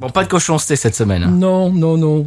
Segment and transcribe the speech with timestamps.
[0.00, 1.22] Bon, pas de cochonceté cette semaine.
[1.24, 1.30] hein.
[1.30, 2.26] Non, non, non.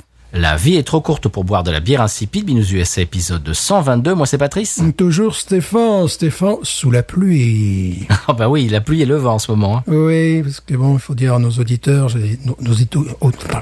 [0.33, 2.45] La vie est trop courte pour boire de la bière insipide.
[2.45, 4.13] Binous USA épisode de 122.
[4.13, 4.79] Moi, c'est Patrice.
[4.95, 8.07] Toujours Stéphane, Stéphane, sous la pluie.
[8.27, 9.77] Ah bah oui, la pluie et le vent en ce moment.
[9.79, 9.83] hein.
[9.87, 12.09] Oui, parce que bon, il faut dire à nos auditeurs,
[12.45, 13.61] nos, nos ito- oh, enfin,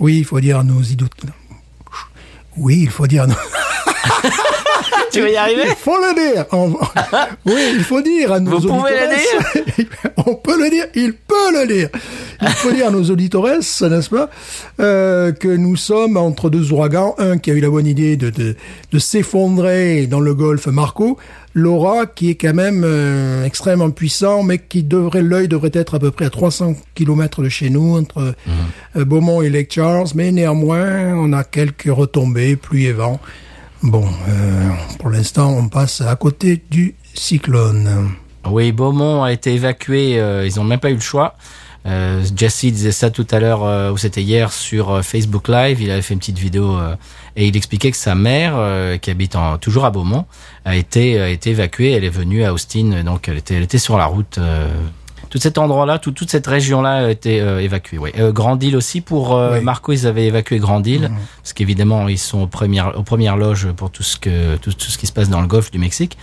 [0.00, 1.10] oui, il faut dire à nos auditeurs.
[2.56, 3.34] Oui, il faut dire à nos...
[5.12, 5.62] Tu vas y arriver?
[5.68, 6.46] Il faut le dire.
[6.52, 6.76] On-
[7.46, 10.12] Oui, il faut dire à nos Vous pouvez auditeurs.
[10.26, 11.88] On peut le dire, il peut le dire.
[12.46, 14.28] Il faut dire à nos auditeurs, n'est-ce pas,
[14.80, 17.14] euh, que nous sommes entre deux ouragans.
[17.18, 18.56] Un qui a eu la bonne idée de, de,
[18.92, 21.16] de s'effondrer dans le golfe Marco.
[21.56, 25.98] Laura, qui est quand même euh, extrêmement puissant, mais qui devrait, l'œil devrait être à
[26.00, 28.34] peu près à 300 km de chez nous, entre
[28.96, 30.08] euh, Beaumont et Lake Charles.
[30.16, 33.20] Mais néanmoins, on a quelques retombées, pluie et vent.
[33.82, 38.10] Bon, euh, pour l'instant, on passe à côté du cyclone.
[38.50, 40.18] Oui, Beaumont a été évacué.
[40.18, 41.34] euh, ils n'ont même pas eu le choix.
[41.86, 45.80] Euh, Jesse disait ça tout à l'heure, euh, ou c'était hier, sur euh, Facebook Live.
[45.82, 46.94] Il avait fait une petite vidéo euh,
[47.36, 50.24] et il expliquait que sa mère, euh, qui habite en, toujours à Beaumont,
[50.64, 51.92] a été, a été évacuée.
[51.92, 54.38] Elle est venue à Austin, donc elle était, elle était sur la route.
[54.38, 54.68] euh,
[55.30, 57.98] tout cet endroit-là, tout- toute cette région-là a été évacuée.
[57.98, 58.12] Oui.
[58.18, 59.64] Euh, Grand Île aussi pour euh, Oui.
[59.64, 61.10] Marco, ils avaient évacué Grand Île
[61.42, 64.90] parce qu'évidemment ils sont aux premières, aux premières loges pour tout ce que tout, tout
[64.90, 66.16] ce qui se passe dans le Golfe du Mexique.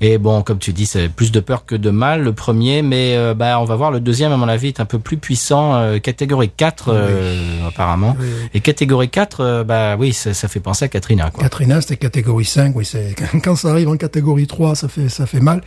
[0.00, 3.16] Et bon, comme tu dis, c'est plus de peur que de mal le premier, mais
[3.16, 5.74] euh, bah on va voir le deuxième à mon avis est un peu plus puissant,
[5.74, 8.16] euh, catégorie 4 euh, apparemment.
[8.20, 8.48] Oui, oui.
[8.54, 11.42] Et catégorie 4, euh, bah oui, ça, ça fait penser à Katrina quoi.
[11.42, 12.76] Katrina, c'était catégorie 5.
[12.76, 15.62] Oui, c'est quand ça arrive en catégorie 3, ça fait ça fait mal.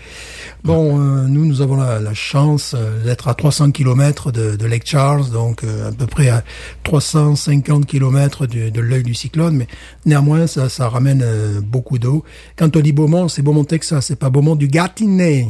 [0.64, 5.30] Bon, nous, nous avons la, la chance d'être à 300 km de, de Lake Charles,
[5.32, 6.44] donc à peu près à
[6.84, 9.68] 350 km de, de l'œil du cyclone, mais
[10.06, 11.26] néanmoins, ça, ça ramène
[11.64, 12.24] beaucoup d'eau.
[12.56, 15.48] Quand on dit Beaumont, c'est Beaumont, Texas, c'est pas Beaumont du Gâtinais.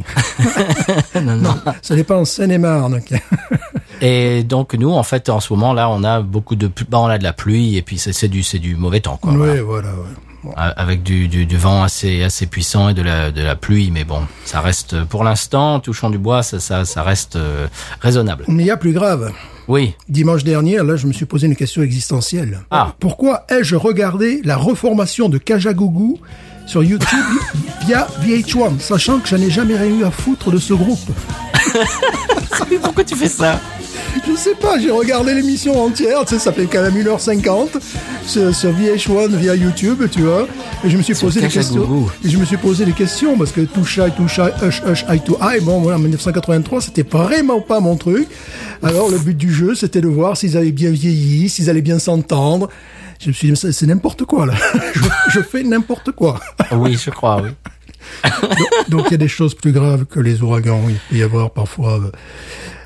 [1.22, 1.54] non, non.
[1.82, 3.02] ça n'est pas en Seine-et-Marne.
[4.00, 7.06] Et donc nous, en fait, en ce moment là, on a beaucoup de, bah, on
[7.06, 9.32] a de la pluie et puis c'est c'est du, c'est du mauvais temps quoi.
[9.32, 9.90] Oui, voilà.
[9.90, 10.52] ouais.
[10.56, 14.02] Avec du, du, du vent assez, assez puissant et de la, de la pluie, mais
[14.02, 17.68] bon, ça reste pour l'instant, touchant du bois, ça, ça, ça reste euh,
[18.00, 18.44] raisonnable.
[18.48, 19.30] Mais il y a plus grave.
[19.68, 22.62] Oui, Dimanche dernier, là, je me suis posé une question existentielle.
[22.72, 22.94] Ah.
[22.98, 26.18] Pourquoi ai-je regardé la reformation de Kajagougou
[26.66, 27.18] sur YouTube
[27.86, 30.98] via VH1, sachant que je n'ai jamais rien eu à foutre de ce groupe
[32.70, 33.60] mais pourquoi tu fais ça
[34.26, 37.68] Je sais pas, j'ai regardé l'émission entière, tu sais, ça fait quand même 1h50
[38.26, 40.46] sur, sur VH1 via YouTube, tu vois,
[40.84, 42.06] et je me suis Sur posé des questions.
[42.24, 44.40] Et je me suis posé des questions parce que Too Shy, Hush
[44.84, 48.28] Hush, Eye to Eye, bon voilà, en 1983, c'était vraiment pas mon truc.
[48.82, 51.98] Alors le but du jeu, c'était de voir s'ils avaient bien vieilli, s'ils allaient bien
[51.98, 52.68] s'entendre.
[53.22, 54.54] Je me suis dit, c'est n'importe quoi là.
[54.94, 55.00] je,
[55.30, 56.40] je fais n'importe quoi.
[56.72, 57.50] Oui, je crois, oui.
[58.88, 60.80] Donc il y a des choses plus graves que les ouragans.
[60.88, 62.00] Il peut y avoir parfois.
[62.00, 62.10] euh,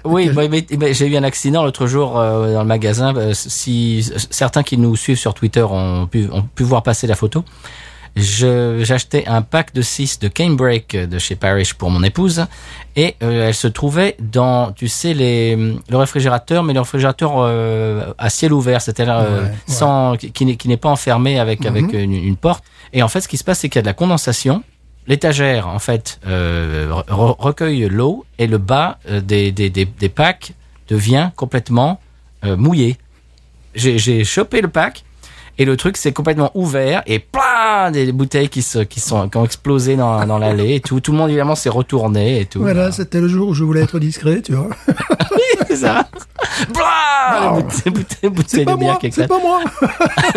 [0.05, 3.17] Oui, mais- mais j'ai eu un accident l'autre jour euh, dans le magasin.
[3.17, 7.15] Euh, Si certains qui nous suivent sur Twitter ont pu, ont pu voir passer la
[7.15, 7.45] photo,
[8.17, 12.47] j'achetais un pack de 6 de Canebreak de chez Parrish pour mon épouse
[12.97, 18.13] et euh, elle se trouvait dans, tu sais, les, le réfrigérateur, mais le réfrigérateur euh,
[18.17, 19.55] à ciel ouvert, c'est-à-dire euh, Ouais, ouais.
[19.67, 22.65] sans qui, qui n'est- qui n'est pas enfermé avec avec une, une porte.
[22.93, 24.63] Et en fait, ce qui se passe, c'est qu'il y a de la condensation.
[25.09, 30.53] L'étagère, en fait, euh, re- recueille l'eau et le bas des, des, des, des packs
[30.89, 32.01] devient complètement
[32.45, 32.97] mouillé.
[33.75, 35.05] J'ai chopé le pack
[35.59, 39.37] et le truc s'est complètement ouvert et plein des bouteilles qui, se, qui, sont, qui
[39.39, 41.01] ont explosé dans, dans l'allée et tout.
[41.01, 42.61] Tout le monde, évidemment, s'est retourné et tout.
[42.61, 44.69] Voilà, c'était le jour où je voulais être discret, tu vois.
[45.69, 46.07] c'est ça.
[46.73, 49.61] Blah Bouteille, bouteille, bouteille de bière c'est pas moi.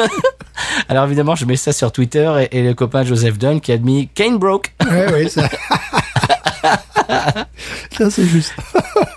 [0.89, 3.77] Alors évidemment, je mets ça sur Twitter et, et le copain Joseph Dunn qui a
[3.77, 4.73] mis Kane broke.
[4.89, 5.47] ouais, ouais, ça.
[7.97, 8.53] Ça, c'est juste.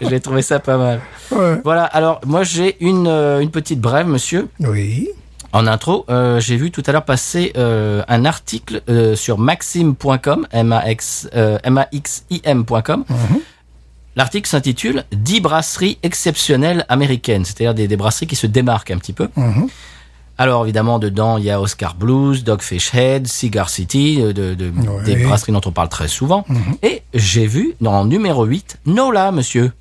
[0.01, 1.01] J'ai trouvé ça pas mal.
[1.31, 1.61] Ouais.
[1.63, 4.49] Voilà, alors moi j'ai une, euh, une petite brève, monsieur.
[4.61, 5.09] Oui.
[5.53, 10.47] En intro, euh, j'ai vu tout à l'heure passer euh, un article euh, sur maxim.com,
[10.51, 11.29] M-A-X,
[11.65, 13.05] M-A-X-I-M.com.
[14.17, 19.13] L'article s'intitule 10 brasseries exceptionnelles américaines, c'est-à-dire des, des brasseries qui se démarquent un petit
[19.15, 19.29] peu.
[19.37, 19.69] Mhm.
[20.39, 25.05] Alors évidemment, dedans, il y a Oscar Blues, Dogfish Head, Cigar City, de, de- Ouais.
[25.05, 26.45] des brasseries dont on parle très souvent.
[26.83, 29.73] Et j'ai vu dans numéro 8, Nola, monsieur.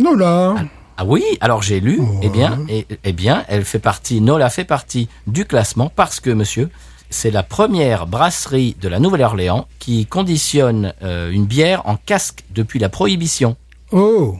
[0.00, 0.54] Non, là.
[0.96, 4.64] Ah oui, alors j'ai lu, eh bien, eh, eh bien, elle fait partie, Nola fait
[4.64, 6.70] partie du classement parce que, monsieur,
[7.10, 12.78] c'est la première brasserie de la Nouvelle-Orléans qui conditionne euh, une bière en casque depuis
[12.78, 13.56] la prohibition.
[13.90, 14.36] Oh.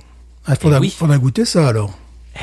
[0.49, 0.91] Il faudra, Eh oui.
[0.97, 1.91] faudra goûter ça, alors.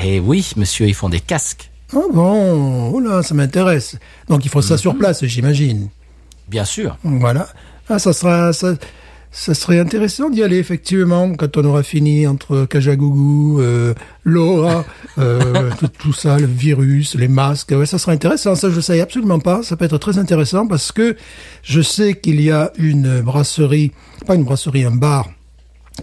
[0.02, 3.96] Eh oui, monsieur, ils font des casques, Ah bon, oh là, ça m'intéresse.
[4.28, 4.78] Donc il faut ça Mhm.
[4.80, 5.88] sur place, j'imagine.
[6.48, 6.96] bien sûr.
[7.02, 7.48] Voilà.
[7.88, 8.74] Ah, ça sera, ça,
[9.32, 13.94] ça serait intéressant d'y aller effectivement quand on aura fini entre Kajagougou, euh,
[14.24, 14.84] Laura,
[15.18, 17.70] euh, tout, tout ça, le virus, les masques.
[17.70, 18.54] Ouais, ça sera intéressant.
[18.54, 19.62] Ça, je sais absolument pas.
[19.62, 21.16] Ça peut être très intéressant parce que
[21.62, 23.92] je sais qu'il y a une brasserie,
[24.26, 25.30] pas une brasserie, un bar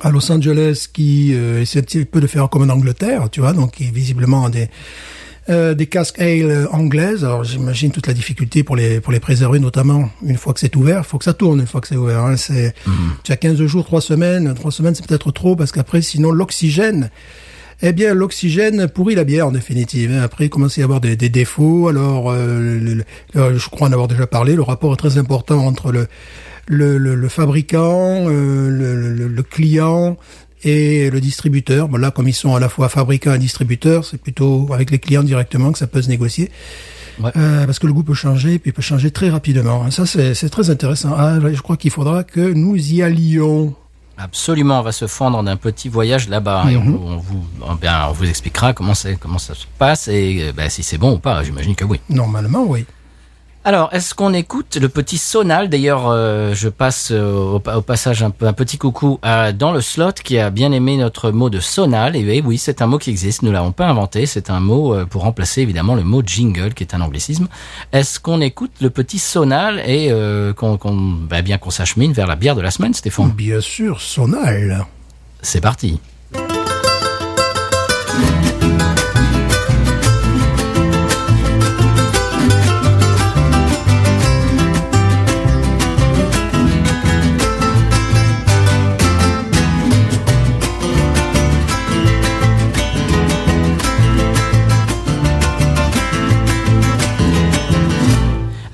[0.01, 3.41] à Los Angeles qui euh, essaie un petit peu de faire comme en Angleterre, tu
[3.41, 4.69] vois, donc qui visiblement a des
[5.49, 7.23] euh, des casques ale anglaises.
[7.25, 10.75] Alors j'imagine toute la difficulté pour les pour les préserver, notamment une fois que c'est
[10.75, 10.99] ouvert.
[10.99, 12.23] Il faut que ça tourne une fois que c'est ouvert.
[12.23, 12.37] Hein.
[12.37, 12.73] C'est
[13.23, 14.53] tu as 15 jours, 3 semaines.
[14.53, 17.09] 3 semaines c'est peut-être trop parce qu'après sinon l'oxygène.
[17.81, 20.11] Eh bien, l'oxygène pourrit la bière en définitive.
[20.11, 20.21] hein.
[20.21, 21.87] Après, il commence à y avoir des, des défauts.
[21.87, 23.03] Alors, euh, le- le-
[23.37, 24.53] euh, je crois en avoir déjà parlé.
[24.55, 26.07] Le rapport est très important entre le
[26.71, 30.17] le, le, le fabricant, euh, le, le- le client
[30.63, 31.87] et le distributeur.
[31.87, 34.99] Bon, là, comme ils sont à la fois fabricant et distributeur, c'est plutôt avec les
[34.99, 36.51] clients directement que ça peut se négocier.
[37.19, 37.31] Ouais.
[37.35, 39.89] Euh, parce que le goût peut changer, puis il peut changer très rapidement.
[39.91, 41.13] Ça, c'est très intéressant.
[41.17, 43.75] Ah, je crois qu'il faudra que nous y allions.
[44.17, 48.07] Absolument, on va se fendre d'un petit voyage là-bas et on, on vous, on, bien,
[48.09, 48.91] on vous expliquera comment,
[49.21, 51.41] comment ça se passe et euh, ben, si c'est bon ou pas.
[51.43, 52.01] J'imagine que oui.
[52.09, 52.85] Normalement, oui.
[53.65, 57.81] Alors, est-ce qu'on écoute le petit sonal D'ailleurs, euh, je passe euh, au, pa- au
[57.81, 61.59] passage un, petit coucou à dans le slot qui a bien aimé notre mot de
[61.59, 62.15] sonal.
[62.15, 63.43] Et oui, oui, c'est un mot qui existe.
[63.43, 64.25] Nous l'avons pas inventé.
[64.25, 67.47] C'est un mot euh, pour remplacer évidemment le mot jingle, qui est un anglicisme.
[67.91, 70.09] Est-ce qu'on écoute le petit sonal et
[70.55, 73.29] qu'on, qu'on, bah, bien qu'on s'achemine vers la bière de la semaine, Stéphane?
[73.31, 74.85] Bien sûr, sonal.
[75.41, 75.99] C'est parti.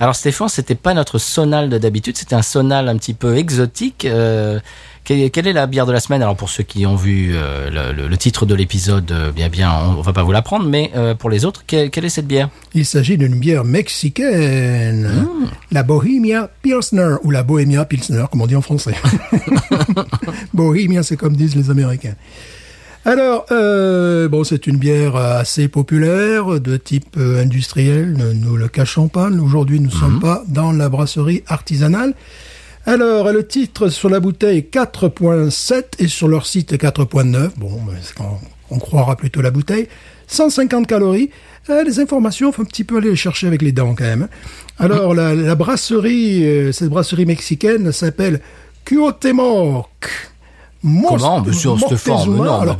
[0.06, 4.06] Alors Stéphane, c'était pas notre sonal de d'habitude, c'était un sonal un petit peu exotique.
[4.06, 4.60] Euh,
[5.04, 6.22] quelle, quelle est la bière de la semaine?
[6.22, 9.98] Alors pour ceux qui ont vu euh, le, titre de l'épisode, euh, bien bien, on,
[9.98, 12.50] on va pas vous l'apprendre, mais pour les autres, quelle, quelle est cette bière?
[12.75, 15.28] Il s'agit d'une bière mexicaine,
[15.72, 18.94] la Bohemia Pilsner, ou la Bohemia Pilsner, comme on dit en français.
[20.54, 22.13] Bohemia, c'est comme disent les Américains.
[23.07, 28.68] Alors, euh, bon, c'est une bière assez populaire, de type euh, industriel, ne nous le
[28.68, 29.30] cachons pas.
[29.30, 32.16] Aujourd'hui, nous ne sommes pas dans la brasserie artisanale.
[32.88, 37.52] Alors, le titre sur la bouteille 4.7 et sur leur site 4.9.
[37.57, 37.80] Bon,
[38.72, 39.88] on croira plutôt la bouteille.
[40.25, 41.30] 150 calories.
[41.69, 44.27] Euh, les informations, faut un petit peu aller les chercher avec les dents quand même.
[44.80, 48.41] Alors, la, la brasserie, euh, cette brasserie mexicaine s'appelle
[48.84, 50.35] Cuauhtémoc.
[50.86, 52.15] Comment Monsieur Stéphane,
[52.62, 52.77] Alors.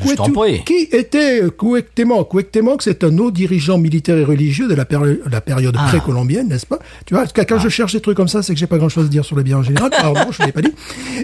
[0.66, 5.42] Qui était Cuauhtémoc Cuauhtémoc, c'est un haut dirigeant militaire et religieux de la, péri- la
[5.42, 5.88] période Ah.
[5.90, 6.80] précolombienne, n'est-ce pas?
[7.06, 9.10] Tu vois, quand je cherche des trucs comme ça, c'est que j'ai pas grand-chose à
[9.10, 9.90] dire sur la bière en général.
[10.02, 10.72] Pardon, je l'ai pas dit.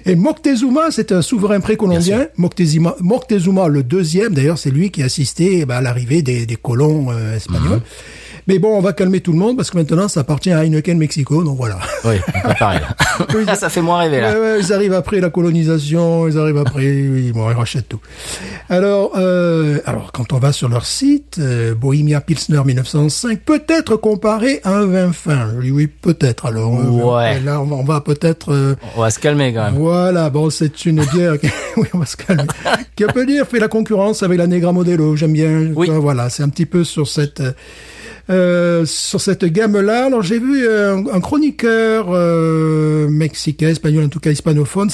[0.05, 2.27] Et Moctezuma, c'est un souverain précolombien.
[2.37, 6.45] Moctezuma, Moctezuma, le deuxième, d'ailleurs, c'est lui qui a assisté eh ben, à l'arrivée des,
[6.45, 7.77] des colons euh, espagnols.
[7.77, 7.81] Mhm.
[8.47, 10.97] Mais bon, on va calmer tout le monde parce que maintenant, ça appartient à Heineken
[10.97, 11.79] Mexico, donc voilà.
[12.05, 12.79] Oui, pas pareil.
[13.45, 13.55] là.
[13.55, 14.39] ça fait moins rêver là.
[14.39, 17.99] Ouais, ils arrivent après la colonisation, ils arrivent après, oui, bon, ils rachètent tout.
[18.69, 23.95] Alors, euh, alors quand on va sur leur site, euh, Bohemia Pilsner 1905 peut être
[23.95, 25.49] comparé à un vin fin.
[25.57, 26.45] Je dis oui, peut-être.
[26.45, 26.83] Alors, euh,
[27.15, 27.39] Ouais.
[27.41, 28.51] là, on va, peut-être.
[28.53, 29.75] euh, On va se calmer quand même.
[29.75, 31.39] voilà, bon, c'est une bière.
[31.39, 32.43] qui- oui, on va se calmer.
[32.95, 35.15] qui on peut dire fait la concurrence avec la Negra Modelo.
[35.15, 35.71] J'aime bien.
[35.75, 35.89] Oui.
[35.89, 37.41] Euh, Voilà, c'est un petit peu sur cette.
[38.31, 44.09] Euh, sur cette gamme-là, alors j'ai vu euh, un, un chroniqueur euh, mexicain, espagnol, en
[44.09, 44.89] tout cas hispanophone.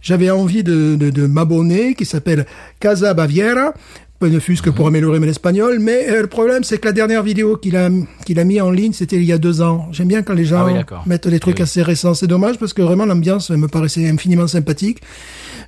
[0.00, 2.46] J'avais envie de, de, de m'abonner, qui s'appelle
[2.80, 3.74] Casa Baviera,
[4.22, 5.78] peu ne fût-ce que pour améliorer mon espagnol.
[5.80, 7.90] Mais euh, le problème, c'est que la dernière vidéo qu'il a
[8.24, 9.88] qu'il a mis en ligne, c'était il y a deux ans.
[9.90, 10.74] J'aime bien quand les gens Ah oui,
[11.06, 12.14] mettent des trucs Oui, assez récents.
[12.14, 15.00] C'est dommage parce que vraiment l'ambiance me paraissait infiniment sympathique.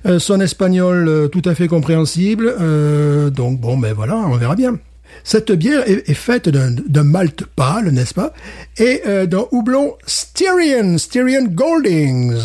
[0.05, 2.55] Euh, son espagnol euh, tout à fait compréhensible.
[2.61, 4.79] Euh, donc bon, ben voilà, on verra bien.
[5.23, 8.33] Cette bière est, est faite d'un malt pâle, n'est-ce pas?
[8.77, 12.35] Et euh, d'un houblon Styrian, Styrian Goldings.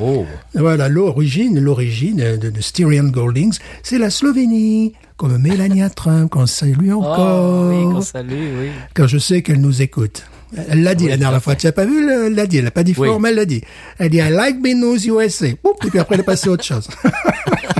[0.00, 0.26] Oh.
[0.54, 6.90] Voilà, l'origine, l'origine de, de Styrian Goldings, c'est la Slovénie, comme Melania Trump, qu'on salue
[6.92, 8.68] encore, Oh, oui, qu'on salue, oui.
[8.94, 10.24] quand je sais qu'elle nous écoute.
[10.68, 12.64] Elle l'a dit Oui, la dernière fois, tu n'as pas vu, elle l'a dit, elle
[12.64, 13.08] l'a pas dit Oui.
[13.08, 13.62] fort, mais elle l'a dit.
[13.98, 15.46] Elle dit, I like being news USA.
[15.64, 16.86] Oup, et puis après, elle est passée à autre chose.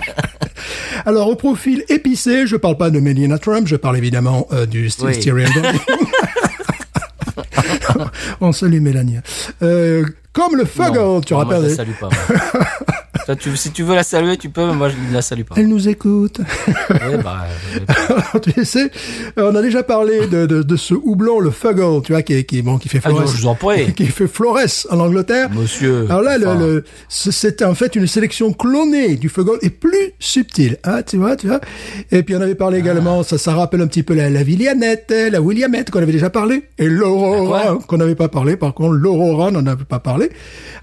[1.06, 4.88] Alors, au profil épicé, je parle pas de Melania Trump, je parle évidemment euh, du
[4.88, 5.14] St- Oui.
[5.14, 5.48] Styrian.
[8.40, 9.22] On salue Mélania.
[9.62, 10.04] Euh,
[10.36, 11.60] comme le Fuggle, Non, tu non, rappelles.
[11.60, 12.08] Moi, je la salue pas.
[12.10, 12.66] moi.
[13.26, 15.42] Toi, tu- si tu veux la saluer, tu peux, mais moi, je ne la salue
[15.42, 15.56] pas.
[15.58, 16.40] Elle nous écoute.
[17.24, 17.46] Bah,
[18.42, 18.90] tu sais,
[19.36, 22.62] on a déjà parlé de, de, de ce houblon, le Fuggle, tu vois, qui, qui,
[22.62, 23.26] bon, qui fait Ah, Flores.
[23.26, 23.92] je vous en prie.
[23.94, 24.58] qui fait Flores
[24.90, 25.50] en Angleterre.
[25.52, 26.04] Monsieur.
[26.08, 30.12] Alors là, enfin, le, c'est- c'est en fait une sélection clonée du Fuggle et plus
[30.20, 31.60] subtile, hein, tu vois, tu vois.
[32.12, 35.12] Et puis on avait parlé également, ça, ça rappelle un petit peu la, la Villianette,
[35.32, 38.56] la Williamette qu'on avait déjà parlé, et l'Aurora quoi qu'on n'avait pas parlé.
[38.56, 40.25] Par contre, l'Aurora, on n'en avait pas parlé.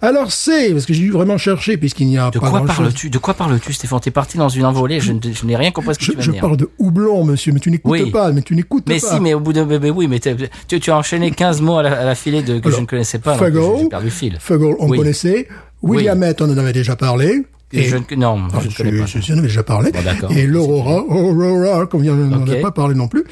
[0.01, 3.09] Alors c'est, parce que j'ai dû vraiment chercher puisqu'il n'y a De pas quoi parles-tu
[3.09, 3.99] De quoi parles-tu, Stéphane?
[4.01, 4.99] T'es parti dans une envolée.
[4.99, 6.41] Je, je n'ai rien compris ce que Je, tu vas je dire.
[6.41, 8.11] parle de houblon, monsieur, mais tu n'écoutes Oui.
[8.11, 9.07] pas, mais tu n'écoutes Mais pas.
[9.15, 11.77] si, mais au bout de, mais, mais oui, mais tu, tu as enchaîné 15 mots
[11.77, 13.33] à la, à la filée de, que je ne connaissais pas.
[13.37, 14.37] j'ai- perdu le fil.
[14.39, 14.97] Fuggle, on Oui.
[14.97, 15.47] connaissait.
[15.81, 17.43] Williamette, on en avait déjà parlé.
[17.75, 19.05] Et je ne, non, Ah, je ne connais pas.
[19.07, 19.91] je, je- j'en avais déjà parlé.
[19.91, 20.29] Bon.
[20.29, 22.49] Et l'Aurora, Aurora, comme on n'en Ok.
[22.49, 23.23] a pas parlé non plus.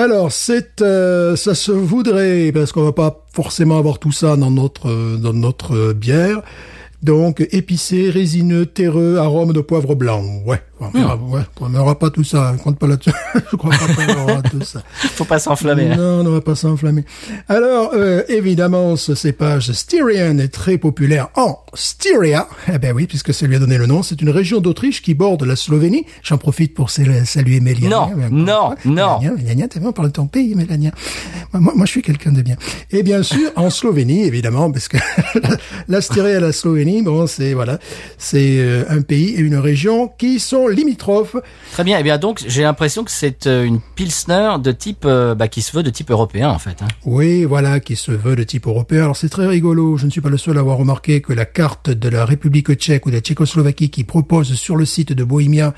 [0.00, 4.52] Alors, c'est, euh, ça se voudrait, parce qu'on va pas forcément avoir tout ça dans
[4.52, 5.18] notre, euh,
[5.72, 6.42] euh, bière.
[7.00, 10.20] Donc, épicé, résineux, terreux, arôme de poivre blanc.
[10.44, 13.12] Ouais, on verra, ouais, on n'aura pas tout ça, on compte pas là-dessus.
[13.52, 14.82] Je crois pas qu'on aura tout ça.
[14.94, 15.92] Faut pas s'enflammer.
[15.92, 15.96] hein.
[15.96, 17.04] Non, on va pas s'enflammer.
[17.48, 22.48] Alors, euh, évidemment, ce cépage Styrian est très populaire en Styria.
[22.72, 24.02] Eh ben oui, puisque ça lui a donné le nom.
[24.02, 26.04] C'est une région d'Autriche qui borde la Slovénie.
[26.24, 27.88] J'en profite pour sal- saluer Mélania.
[27.90, 29.18] Non, Mais non, non.
[29.20, 30.90] Mélania, Mélania, t'es bien, on parle de ton pays, Mélania.
[31.52, 32.56] Moi, moi, je suis quelqu'un de bien.
[32.90, 34.96] Et bien sûr, en Slovénie, évidemment, parce que
[35.40, 35.50] la,
[35.86, 37.78] la Styrie et la Slovénie, bon, c'est, voilà,
[38.18, 41.36] c'est euh, un pays et une région qui sont limitrophes
[41.72, 41.98] Très bien.
[41.98, 45.62] Eh bien, donc, j'ai l'impression que c'est euh, une pilsner de type, euh, bah, qui
[45.62, 46.82] se veut de type européen, en fait.
[46.82, 46.88] Hein.
[47.04, 49.02] Oui, voilà, qui se veut de type européen.
[49.02, 51.44] Alors c'est très rigolo, je ne suis pas le seul à avoir remarqué que la
[51.44, 55.24] carte de la République tchèque ou de la Tchécoslovaquie qui propose sur le site de
[55.24, 55.74] Bohemia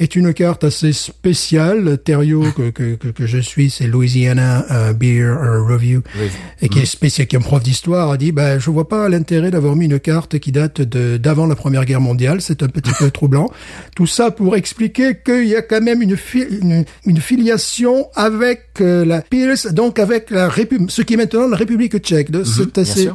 [0.00, 1.98] est une carte assez spéciale.
[2.02, 6.26] Thériault, que, que, que, je suis, c'est Louisiana euh, Beer euh, Review, Oui.
[6.62, 9.08] et qui est spécial, qui est un prof d'histoire, a dit, bah, je vois pas
[9.08, 12.40] l'intérêt d'avoir mis une carte qui date de d'avant la Première Guerre mondiale.
[12.40, 13.50] C'est un petit peu troublant.
[13.94, 18.62] Tout ça pour expliquer qu'il y a quand même une, fi- une, une filiation avec
[18.80, 22.30] euh, la Pils, donc avec la République, ce qui est maintenant la République tchèque.
[22.30, 23.10] De- c'est assez.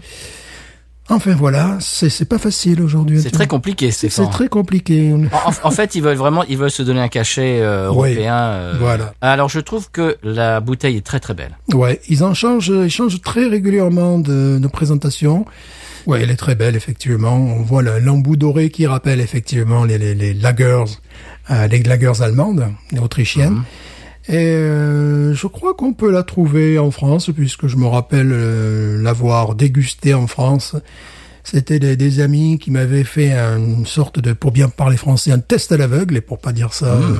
[1.08, 3.22] Enfin voilà, c'est c'est pas facile aujourd'hui.
[3.22, 4.32] C'est très compliqué, C'est Stéphane.
[4.32, 5.14] très compliqué.
[5.14, 8.10] En, en- fait, ils veulent vraiment, ils veulent se donner un cachet euh, Oui.
[8.10, 8.36] européen.
[8.36, 8.74] euh.
[8.80, 9.14] Voilà.
[9.22, 11.58] Alors, je trouve que la bouteille est très très belle.
[11.74, 15.46] Ouais, ils en changent, ils changent très régulièrement de, de présentation.
[16.08, 17.36] Ouais, elle est très belle, effectivement.
[17.36, 20.86] On voit le- l'embout doré qui rappelle effectivement les, les, les lagers,
[21.52, 23.62] euh, les lagers allemandes, les autrichiennes.
[24.28, 29.02] Et euh, je crois qu'on peut la trouver en France, puisque je me rappelle euh,
[29.02, 30.76] l'avoir dégustée en France.
[31.46, 35.40] C'était des, des amis qui m'avaient fait une sorte de, pour bien parler français, un
[35.40, 37.16] test à l'aveugle, et pour pas dire ça euh,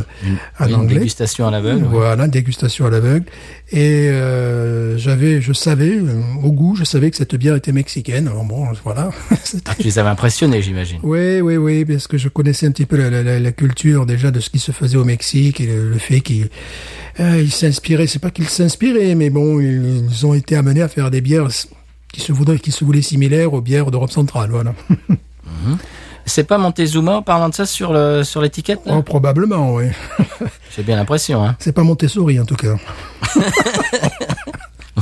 [0.60, 0.96] en Une anglais.
[0.98, 1.84] dégustation à l'aveugle.
[1.84, 1.90] ouais.
[1.92, 3.26] Voilà, dégustation à l'aveugle.
[3.72, 8.28] Et euh, j'avais, je savais, euh, au goût, je savais que cette bière était mexicaine.
[8.28, 9.12] Alors bon, voilà.
[9.68, 11.00] Ah, tu les avais impressionnés, j'imagine.
[11.04, 14.06] oui, oui, oui, parce que je connaissais un petit peu la, la- la- la culture
[14.06, 16.50] déjà de ce qui se faisait au Mexique et le, le fait qu'ils
[17.20, 18.08] euh, s'inspiraient.
[18.08, 21.48] C'est pas qu'ils s'inspiraient, mais bon, ils ont été amenés à faire des bières
[22.16, 24.50] qui se voulaient, qui se voulaient similaires aux bières d'Europe centrale.
[24.50, 24.74] Voilà.
[26.26, 29.86] C'est pas Montezuma en parlant de ça sur le sur l'étiquette Oh, probablement, oui.
[30.76, 31.44] J'ai bien l'impression.
[31.44, 31.56] Hein.
[31.60, 32.76] C'est pas Montessori en tout cas.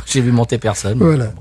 [0.06, 0.98] J'ai vu monter personne.
[1.00, 1.32] Voilà.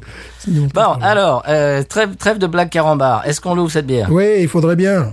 [0.46, 3.26] Bon, alors, euh, trêve, trêve de blague carambar.
[3.26, 4.08] Est-ce qu'on l'ouvre cette bière?
[4.10, 5.12] Oui, il faudrait bien.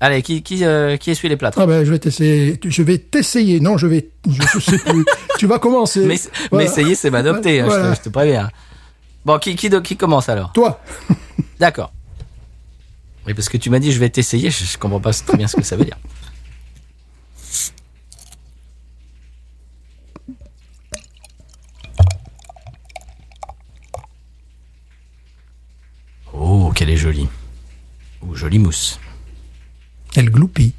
[0.00, 1.58] Allez, qui qui euh, qui essuie les plâtres?
[1.60, 2.60] Ah ben, je vais t'essayer.
[2.64, 3.60] Je vais t'essayer.
[3.60, 4.08] Non, je vais.
[4.28, 5.04] Je, je sais plus.
[5.38, 6.04] tu vas commencer.
[6.06, 6.16] Mais,
[6.50, 6.64] Voilà.
[6.66, 7.60] mais essayer, c'est m'adopter.
[7.60, 8.50] hein, je te- je, te, préviens.
[9.24, 10.80] Bon, qui qui, qui commence alors Toi.
[11.58, 11.92] D'accord.
[13.26, 14.50] Oui, parce que tu m'as dit je vais t'essayer.
[14.50, 15.96] Je, je comprends pas très bien ce que ça veut dire.
[26.32, 27.28] Oh, qu'elle est jolie.
[28.22, 28.98] Ou jolie mousse.
[30.16, 30.74] Elle gloupie.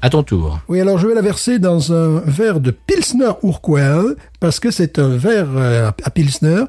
[0.00, 0.60] À ton tour.
[0.68, 4.98] Oui, alors je vais la verser dans un verre de Pilsner Urquell, parce que c'est
[4.98, 6.62] un verre euh, à Pilsner.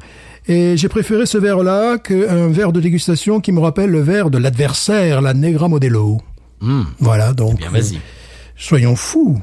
[0.47, 4.39] Et j'ai préféré ce verre-là qu'un verre de dégustation qui me rappelle le verre de
[4.39, 6.19] l'adversaire, la Negra Modelo.
[6.61, 7.57] Hmm, Voilà, donc.
[7.59, 7.97] bien, vas-y.
[7.97, 7.99] euh,
[8.57, 9.39] soyons fous.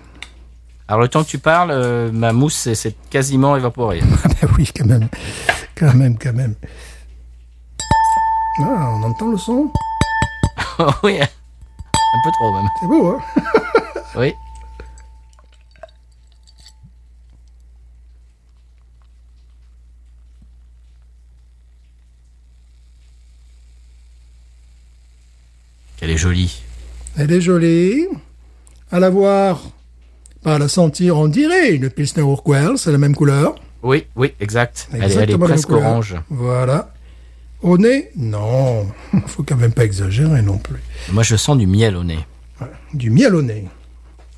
[0.88, 4.00] Alors le temps que tu parles, euh, ma mousse s'est- s'est quasiment évaporée.
[4.24, 5.08] Ah ben oui, quand même.
[5.76, 6.54] Quand même, quand même.
[8.62, 9.70] Ah, on entend le son?
[11.04, 11.18] Oui,
[12.16, 12.68] un peu trop même.
[12.80, 13.20] C'est beau, hein
[14.16, 14.34] Oui.
[25.96, 26.62] Qu'elle est jolie.
[27.18, 28.06] Elle est jolie.
[28.92, 29.62] À la voir,
[30.42, 33.56] pas à la sentir, on dirait une Pilsner Urquell, c'est la même couleur.
[33.82, 34.88] Oui, oui, exact.
[34.92, 35.84] Elle est, elle est presque couleur.
[35.84, 36.16] orange.
[36.30, 36.92] Voilà.
[37.62, 38.10] Au nez?
[38.16, 38.86] Non,
[39.26, 40.80] faut quand même pas exagérer non plus.
[41.12, 42.18] Moi, je sens du miel au nez.
[42.94, 43.64] Du miel au nez.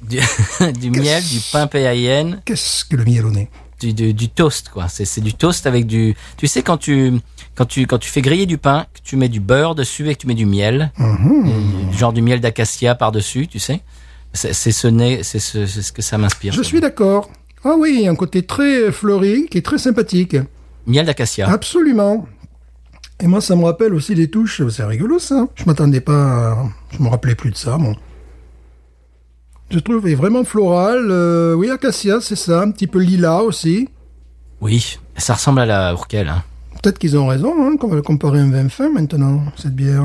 [0.02, 0.18] Du,
[0.80, 3.48] du miel, du pain PAIN, Qu'est-ce que le miel au nez?
[3.80, 4.88] Du, du, du toast, quoi.
[4.88, 6.16] C'est, du toast avec du.
[6.36, 7.14] Tu sais, quand tu,
[7.54, 10.14] quand tu, quand tu fais griller du pain, que tu mets du beurre dessus et
[10.14, 11.46] que tu mets du miel, Mhm.
[11.92, 13.80] et genre du miel d'acacia par-dessus, tu sais.
[14.34, 16.52] C'est, ce nez, c'est ce, que ça m'inspire.
[16.52, 17.30] Je suis d'accord.
[17.64, 20.36] Ah oui, il un côté très fleuri qui est très sympathique.
[20.86, 21.48] Miel d'acacia.
[21.48, 22.26] Absolument.
[23.20, 24.62] Et moi, ça me rappelle aussi des touches.
[24.68, 25.48] C'est rigolo, ça.
[25.56, 26.52] Je m'attendais pas.
[26.52, 26.66] À...
[26.90, 27.76] Je me rappelais plus de ça.
[27.78, 27.94] Bon.
[29.70, 31.08] Je trouve est vraiment floral.
[31.10, 32.62] euh, oui, acacia, c'est ça.
[32.62, 33.88] Un petit peu lilas aussi.
[34.60, 36.42] Oui, ça ressemble à la Urquell, hein.
[36.82, 39.74] Peut-être qu'ils ont raison, hein, qu'on va le comparer à un vin fin maintenant, cette
[39.74, 40.04] bière.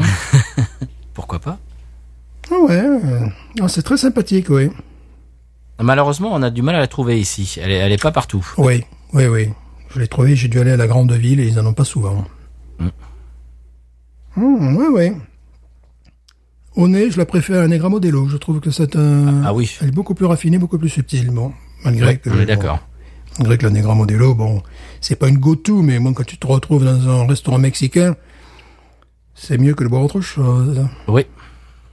[1.14, 1.60] Pourquoi pas?
[2.52, 3.28] Ah ouais, euh,
[3.62, 4.70] ah, c'est très sympathique, oui.
[5.80, 7.58] Malheureusement, on a du mal à la trouver ici.
[7.62, 8.46] Elle est, elle est pas partout.
[8.58, 9.50] Oui, oui, oui.
[9.90, 11.86] Je l'ai trouvé, j'ai dû aller à la grande ville et ils en ont pas
[11.86, 12.26] souvent.
[12.84, 14.42] Mm.
[14.42, 15.14] Hum, ouais, ouais.
[16.76, 18.28] Au nez, je la préfère à Negra Modelo.
[18.28, 19.44] Je trouve que c'est un...
[19.46, 19.72] Ah oui.
[19.82, 21.54] Elle est beaucoup plus raffinée, beaucoup plus subtile, bon.
[21.86, 22.30] Malgré Ouais, que...
[22.30, 22.80] on est bon, d'accord.
[23.38, 24.64] malgré que la Negra Modelo, bon,
[25.00, 28.16] c'est pas une go-to, mais moi, quand tu te retrouves dans un restaurant mexicain,
[29.36, 30.84] c'est mieux que de boire autre chose.
[31.08, 31.28] Oui.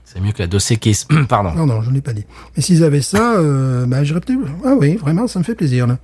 [0.03, 1.05] C'est mieux que la Dos Equis.
[1.29, 1.53] Pardon.
[1.53, 2.25] Non, non, je n'ai pas dit.
[2.57, 4.39] Mais s'ils avaient ça, euh, bah, j'irais peut-être...
[4.65, 5.99] Ah oui, vraiment, ça me fait plaisir, là.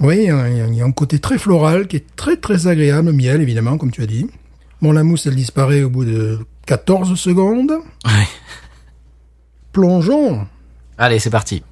[0.00, 3.12] Oui, il y, a, un côté très floral qui est très, très agréable.
[3.12, 4.26] Miel, évidemment, comme tu as dit.
[4.82, 7.72] Bon, la mousse, elle disparaît au bout de 14 secondes.
[8.04, 8.28] Ouais.
[9.72, 10.46] Plongeons.
[10.98, 11.62] Allez, c'est parti.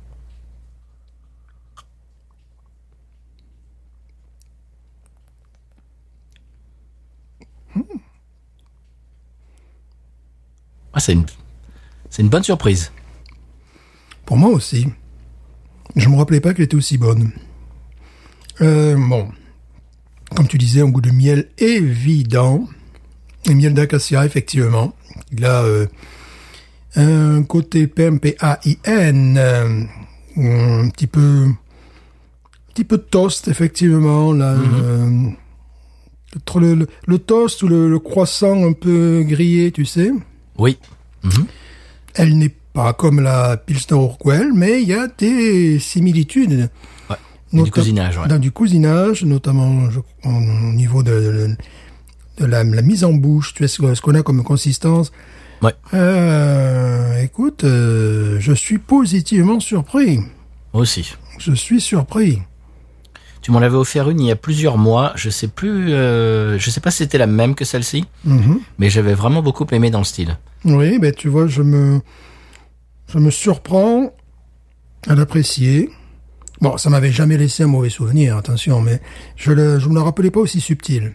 [10.95, 11.27] Ah, c'est une,
[12.09, 12.93] c'est une bonne surprise.
[14.25, 14.89] Pour moi aussi.
[15.97, 17.33] Je me rappelais pas qu'elle était aussi bonne.
[18.61, 19.29] Euh, bon.
[20.35, 22.67] Comme tu disais, un goût de miel évident.
[23.49, 24.95] Un miel d'acacia, effectivement.
[25.33, 25.87] Il a euh,
[26.97, 29.37] un côté P-M-P-A-I-N.
[29.39, 29.85] euh,
[30.37, 31.47] un petit peu...
[31.47, 34.33] Un petit peu de toast, effectivement.
[34.33, 35.29] Là, euh,
[36.37, 40.11] entre le, le- le toast ou le, le croissant un peu grillé, tu sais.
[40.59, 40.79] Oui.
[41.23, 41.47] Mhm.
[42.15, 46.69] Elle n'est pas comme la Pilsner Urquell, mais il y a des similitudes.
[47.63, 48.27] Du cousinage, ouais.
[48.29, 51.57] Dans du cousinage, notamment je- au au niveau de, de-
[52.43, 55.13] de la, la mise en bouche, tu sais ce qu'on a comme consistance.
[55.63, 55.73] Ouais.
[55.95, 60.19] Euh, écoute, euh, je suis positivement surpris.
[60.73, 61.15] Moi aussi.
[61.39, 62.41] Je suis surpris.
[63.41, 65.13] Tu m'en avais offert une il y a plusieurs mois.
[65.17, 68.59] Je sais plus, euh, je sais pas si c'était la même que celle-ci, Mhm.
[68.79, 70.39] mais j'avais vraiment beaucoup aimé dans le style.
[70.65, 72.01] Oui, ben tu vois, je me,
[73.13, 74.13] je me surprends
[75.07, 75.91] à l'apprécier.
[76.61, 79.01] Bon, ça m'avait jamais laissé un mauvais souvenir, attention, mais
[79.37, 81.13] je le, je me la rappelais pas aussi subtil.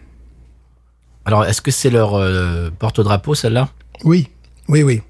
[1.24, 3.68] Alors, est-ce que c'est leur euh, porte-drapeau, celle-là?
[4.04, 4.28] Oui,
[4.68, 5.02] oui, oui.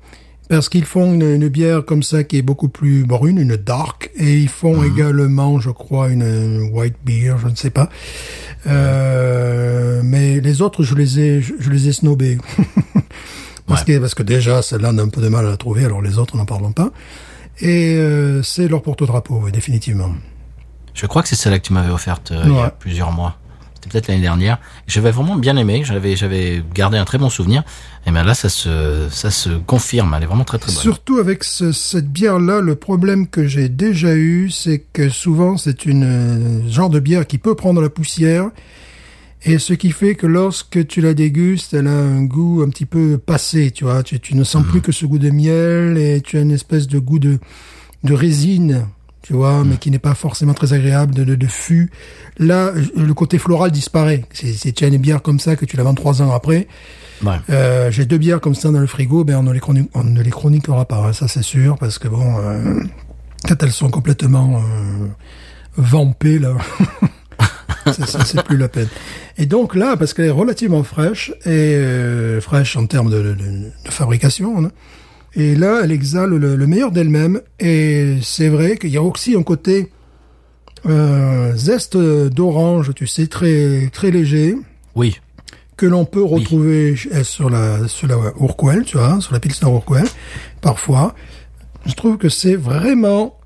[0.49, 4.11] Parce qu'ils font une, une bière comme ça qui est beaucoup plus brune, une dark,
[4.17, 7.89] et ils font également, je crois, une white beer, je ne sais pas.
[8.67, 12.39] Euh, mais les autres, je les ai, je, je les ai snobés.
[13.67, 15.85] parce, que, parce que déjà, celle-là, on a un peu de mal à la trouver,
[15.85, 16.91] alors les autres, n'en parlons pas.
[17.61, 20.11] Et euh, c'est leur porte-drapeau, oui, définitivement.
[20.95, 23.37] Je crois que c'est celle-là que tu m'avais offerte euh, il y a plusieurs mois.
[23.75, 24.59] C'était peut-être l'année dernière.
[24.87, 25.83] J'avais vraiment bien aimé.
[25.85, 27.63] J'avais, j'avais gardé un très bon souvenir.
[28.07, 30.13] Et ben là, ça se, ça se confirme.
[30.17, 30.83] Elle est vraiment très très bonne.
[30.83, 35.87] Surtout avec ce- cette bière-là, le problème que j'ai déjà eu, c'est que souvent c'est
[35.87, 36.05] une
[36.67, 38.51] euh, genre de bière qui peut prendre la poussière,
[39.45, 42.87] et ce qui fait que lorsque tu la dégustes, elle a un goût un petit
[42.87, 44.03] peu passé, tu vois.
[44.03, 46.87] Tu, tu ne sens plus que ce goût de miel, et tu as une espèce
[46.89, 47.39] de goût de,
[48.05, 48.87] de résine
[49.23, 51.91] tu vois, mais qui n'est pas forcément très agréable de, de, de fût.
[52.39, 54.25] Là, le côté floral disparaît.
[54.33, 56.67] C'est, c'est tiens, une bière comme ça que tu la vends trois ans après.
[57.23, 57.37] Ouais.
[57.51, 60.05] Euh, j'ai deux bières comme ça dans le frigo, ben on ne les, chroni- on
[60.05, 62.81] ne les chroniquera pas, hein, ça c'est sûr, parce que bon, euh,
[63.47, 65.07] quand elles sont complètement euh,
[65.77, 66.55] vampées là,
[68.25, 68.89] c'est, plus la peine.
[69.39, 73.35] Et donc là, parce qu'elle est relativement fraîche et euh, fraîche en termes de, de-
[73.35, 74.71] de- fabrication, hein,
[75.35, 77.41] et là elle exhale le, le meilleur d'elle-même.
[77.59, 79.91] Et c'est vrai qu'il y a aussi un côté
[80.87, 84.57] euh, zeste d'orange, tu sais, très très léger
[84.95, 85.19] Oui.
[85.77, 89.71] que l'on peut retrouver euh, sur la sur la Urquell, tu vois, sur la Pilsner
[89.71, 90.07] Urquell,
[90.61, 91.15] parfois.
[91.87, 93.39] Je trouve que c'est vraiment,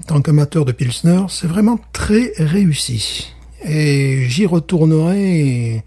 [0.00, 3.32] en tant qu'amateur de Pilsner, c'est vraiment très réussi.
[3.66, 5.82] Et j'y retournerai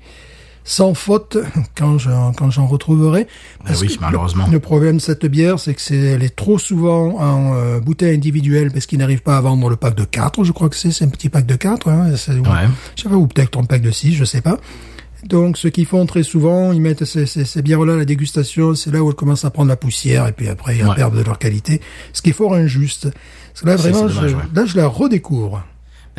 [0.64, 1.38] sans faute
[1.76, 3.28] quand j'en quand j'en retrouverai.
[3.66, 4.46] Ben oui, que malheureusement.
[4.48, 7.80] Le, le problème de cette bière, c'est que c'est elle est trop souvent en euh,
[7.80, 10.76] bouteille individuelle parce qu'ils n'arrivent pas à vendre le pack de 4, je crois que
[10.76, 11.88] c'est, c'est un petit pack de 4.
[11.88, 12.68] Hein, c'est- Ouais.
[12.96, 14.58] je sais pas, ou peut-être un pack de 6, je sais pas.
[15.26, 18.74] Donc, ce qu'ils font très souvent, ils mettent ces, ces, ces bières-là à la dégustation,
[18.74, 20.96] c'est là où elles commencent à prendre la poussière et puis après, elles Ouais.
[20.96, 21.80] perdent de leur qualité.
[22.12, 23.08] Ce qui est fort injuste.
[23.54, 24.42] Parce que là, vraiment, c'est dommage, je, ouais.
[24.56, 25.64] là, je la redécouvre.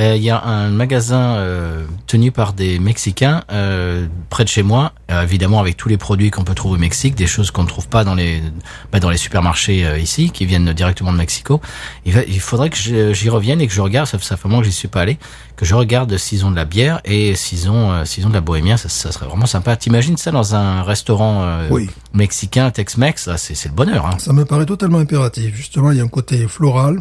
[0.01, 4.63] Euh, Il y a un magasin euh, tenu par des Mexicains euh, près de chez
[4.63, 7.65] moi, euh, évidemment avec tous les produits qu'on peut trouver au Mexique, des choses qu'on
[7.65, 8.43] ne trouve pas dans les
[8.91, 11.61] bah, dans les supermarchés euh, ici, qui viennent directement de Mexico.
[12.07, 12.77] Il, va- il faudrait que
[13.13, 15.03] j'y revienne et que je regarde, ça, ça fait un moment que j'y suis pas
[15.03, 15.19] allé,
[15.57, 18.35] que je regarde s'ils ont de la bière et s'ils ont euh, s'ils ont de
[18.35, 19.77] la bohémien, ça, ça serait vraiment sympa.
[19.77, 21.91] T'imagines ça dans un restaurant euh, Oui.
[22.15, 24.07] mexicain, Tex-Mex, là, c'est c'est le bonheur.
[24.07, 24.17] Hein.
[24.19, 25.55] Ça me paraît totalement impératif.
[25.55, 27.01] Justement, il y a un côté floral.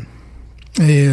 [0.82, 1.10] Et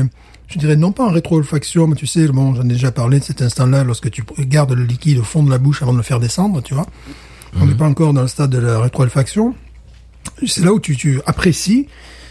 [0.48, 3.24] je dirais non pas en rétro-olfaction, mais tu sais, bon, j'en ai déjà parlé de
[3.24, 6.02] cet instant-là, lorsque tu gardes le liquide au fond de la bouche avant de le
[6.02, 6.86] faire descendre, tu vois.
[7.60, 9.54] On n'est pas encore dans le stade de la rétro-olfaction.
[10.46, 11.86] C'est là où tu, tu apprécies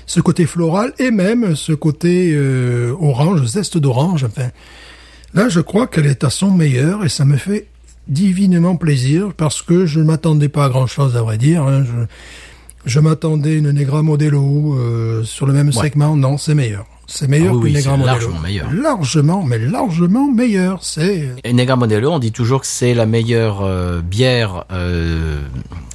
[0.06, 4.24] ce côté floral et même ce côté euh, orange, zeste d'orange.
[4.24, 4.50] Enfin,
[5.34, 7.68] là, je crois qu'elle est à son meilleur et ça me fait
[8.08, 11.64] divinement plaisir parce que je ne m'attendais pas à grand-chose, à vrai dire.
[11.64, 11.84] hein.
[11.84, 16.16] Je, je m'attendais une Negra Modelo euh, sur le même segment.
[16.16, 16.86] Non, c'est meilleur.
[17.10, 18.06] C'est meilleur Ah oui, Negra Modelo.
[18.06, 18.72] largement meilleur.
[18.74, 20.84] Largement, mais largement meilleur.
[20.84, 25.40] C'est Et Negra Modelo, on dit toujours que c'est la meilleure euh, bière euh,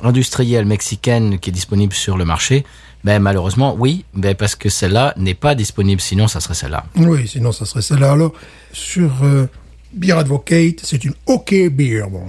[0.03, 2.64] industrielle mexicaine qui est disponible sur le marché.
[3.05, 6.01] Ben malheureusement, oui, ben parce que celle-là n'est pas disponible.
[6.01, 6.85] Sinon, ça serait celle-là.
[6.96, 8.12] oui, sinon ça serait celle-là.
[8.12, 8.33] Alors
[8.72, 9.46] sur euh,
[9.92, 12.05] Beer Advocate, c'est une OK beer.
[12.11, 12.22] Bon,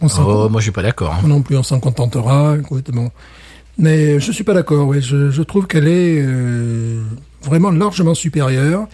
[0.00, 1.14] on Oh, moi, je suis pas d'accord.
[1.22, 1.28] hein.
[1.28, 2.56] Non plus, on s'en contentera.
[2.58, 3.10] Écoute, bon.
[3.78, 4.88] Mais je suis pas d'accord.
[4.88, 6.26] Oui, je, je trouve qu'elle est
[7.44, 8.86] vraiment largement supérieure.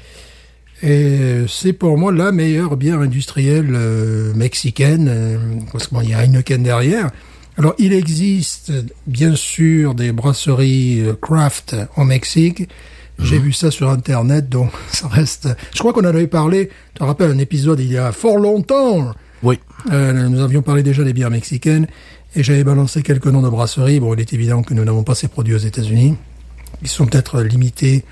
[0.83, 5.09] Et c'est pour moi la meilleure bière industrielle euh, mexicaine.
[5.09, 5.39] euh,
[5.73, 7.11] parce qu'il y a Heineken derrière.
[7.59, 8.73] Alors, il existe
[9.09, 12.69] bien sûr des brasseries euh, craft au Mexique.
[13.19, 15.49] J'ai vu ça sur Internet, donc ça reste...
[15.75, 18.37] Je crois qu'on en avait parlé, tu te rappelles, un épisode il y a fort
[18.37, 19.13] longtemps.
[19.43, 19.59] Oui.
[19.91, 21.89] Euh, nous avions parlé déjà des bières mexicaines
[22.37, 23.99] et j'avais balancé quelques noms de brasseries.
[23.99, 26.15] Bon, il est évident que nous n'avons pas ces produits aux États-Unis.
[26.83, 28.05] Ils sont peut-être limités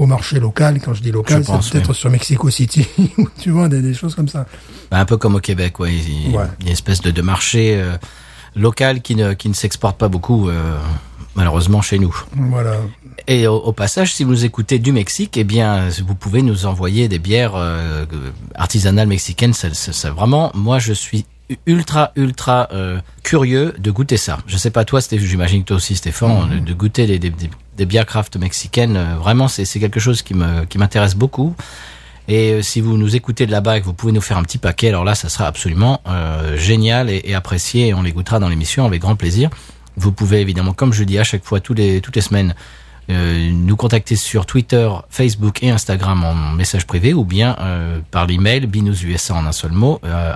[0.00, 0.80] au marché local.
[0.82, 2.86] Quand je dis local, c'est peut-être sur Mexico City,
[3.38, 4.46] tu vois, des, des choses comme ça.
[4.90, 5.92] Ben, un peu comme au Québec, ouais.
[5.94, 6.44] Il, Ouais.
[6.60, 7.96] il y a une espèce de, de marché euh,
[8.56, 10.76] local qui ne, qui ne s'exporte pas beaucoup, euh,
[11.34, 12.14] malheureusement, chez nous.
[12.34, 12.76] Voilà.
[13.26, 16.64] Et au, au passage, si vous nous écoutez du Mexique, eh bien, vous pouvez nous
[16.64, 18.06] envoyer des bières euh,
[18.54, 19.52] artisanales mexicaines.
[19.52, 21.26] Ça, ça- ça- vraiment, moi, je suis
[21.66, 24.38] ultra, ultra euh, curieux de goûter ça.
[24.46, 27.50] Je sais pas toi, j'imagine que toi aussi, Stéphane, de, de goûter des, des, des-
[27.80, 28.96] des bières craft mexicaines.
[28.96, 31.54] euh, vraiment, c'est quelque chose qui me qui m'intéresse beaucoup.
[32.28, 34.42] Et euh, si vous nous écoutez de là-bas et que vous pouvez nous faire un
[34.42, 37.88] petit paquet, alors là, ça sera absolument euh, génial et, apprécié.
[37.88, 39.48] Et on les goûtera dans l'émission avec grand plaisir.
[39.96, 42.54] Vous pouvez évidemment, comme je dis à chaque fois, les, toutes les semaines,
[43.52, 48.66] nous contacter sur Twitter, Facebook et Instagram en message privé ou bien euh, par l'email
[48.66, 50.32] binoususa en un seul mot, euh,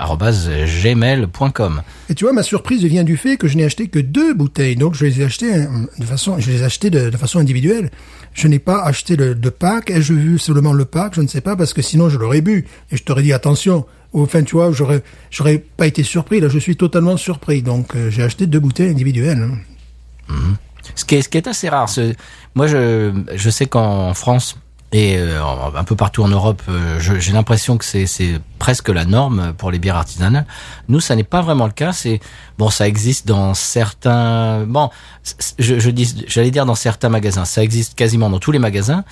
[0.82, 1.82] gmail.com.
[2.08, 4.76] Et tu vois, ma surprise vient du fait que je n'ai acheté que deux bouteilles.
[4.76, 5.66] Donc, je les ai achetées euh,
[5.98, 7.90] de façon, je les ai achetées de, de façon individuelle.
[8.32, 9.90] Je n'ai pas acheté le, de pack.
[9.90, 11.14] Ai-je vu seulement le pack?
[11.14, 12.66] Je ne sais pas, parce que sinon, je l'aurais bu.
[12.90, 13.86] Et je t'aurais dit, attention.
[14.12, 16.40] Enfin, tu vois, j'aurais, j'aurais pas été surpris.
[16.40, 17.62] Là, je suis totalement surpris.
[17.62, 19.48] Donc, euh, j'ai acheté deux bouteilles individuelles.
[20.30, 20.34] hein.
[20.94, 21.88] Ce qui est, ce qui est assez rare.
[22.54, 24.56] moi, je, je sais qu'en France
[24.94, 25.42] et euh,
[25.74, 29.80] un peu partout en Europe, euh, j'ai l'impression que c'est, presque la norme pour les
[29.80, 30.46] bières artisanales.
[30.86, 31.92] Nous, ça n'est pas vraiment le cas.
[31.92, 32.20] C'est
[32.58, 34.64] bon, ça existe dans certains.
[34.66, 34.90] Bon,
[35.58, 37.44] je, je dis, j'allais dire dans certains magasins.
[37.44, 39.04] Ça existe quasiment dans tous les magasins.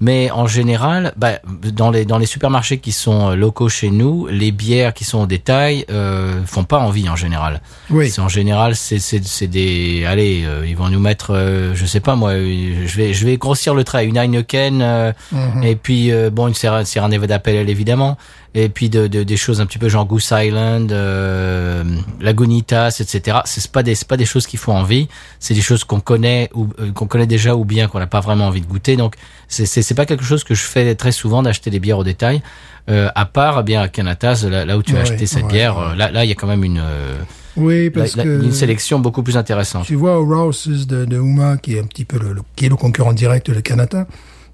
[0.00, 1.40] Mais en général, bah,
[1.72, 5.18] dans les dans les supermarchés qui sont euh, locaux chez nous, les bières qui sont
[5.22, 7.60] au détail euh, font pas envie en général.
[7.90, 8.12] Oui.
[8.18, 12.34] En général, c'est des allez, euh, ils vont nous mettre, euh, je sais pas moi,
[12.34, 15.62] je vais je vais grossir le trait, une Heineken euh, Mhm.
[15.64, 18.16] et puis euh, bon une Sierra, Sierra Nevada Pale Ale évidemment
[18.54, 21.84] et puis de, de- des choses un petit peu genre Goose Island, euh,
[22.20, 23.38] Lagunitas, etc.
[23.44, 25.08] C'est pas des pas des choses qui font envie,
[25.38, 28.20] c'est des choses qu'on connaît ou euh, qu'on connaît déjà ou bien qu'on n'a pas
[28.20, 28.96] vraiment envie de goûter.
[28.96, 29.14] Donc
[29.48, 32.42] c'est c'est pas quelque chose que je fais très souvent d'acheter des bières au détail.
[32.88, 35.48] Euh, à part eh bien à Canatas, là, là où tu as acheté cette ouais,
[35.52, 35.84] bière, ouais.
[35.92, 37.18] euh, là là il y a quand même une euh,
[37.56, 39.84] Oui, que une sélection beaucoup plus intéressante.
[39.84, 42.64] tu vois au Rouse's de, de Uma, qui est un petit peu le, le- qui
[42.64, 44.06] est le concurrent direct de Canada,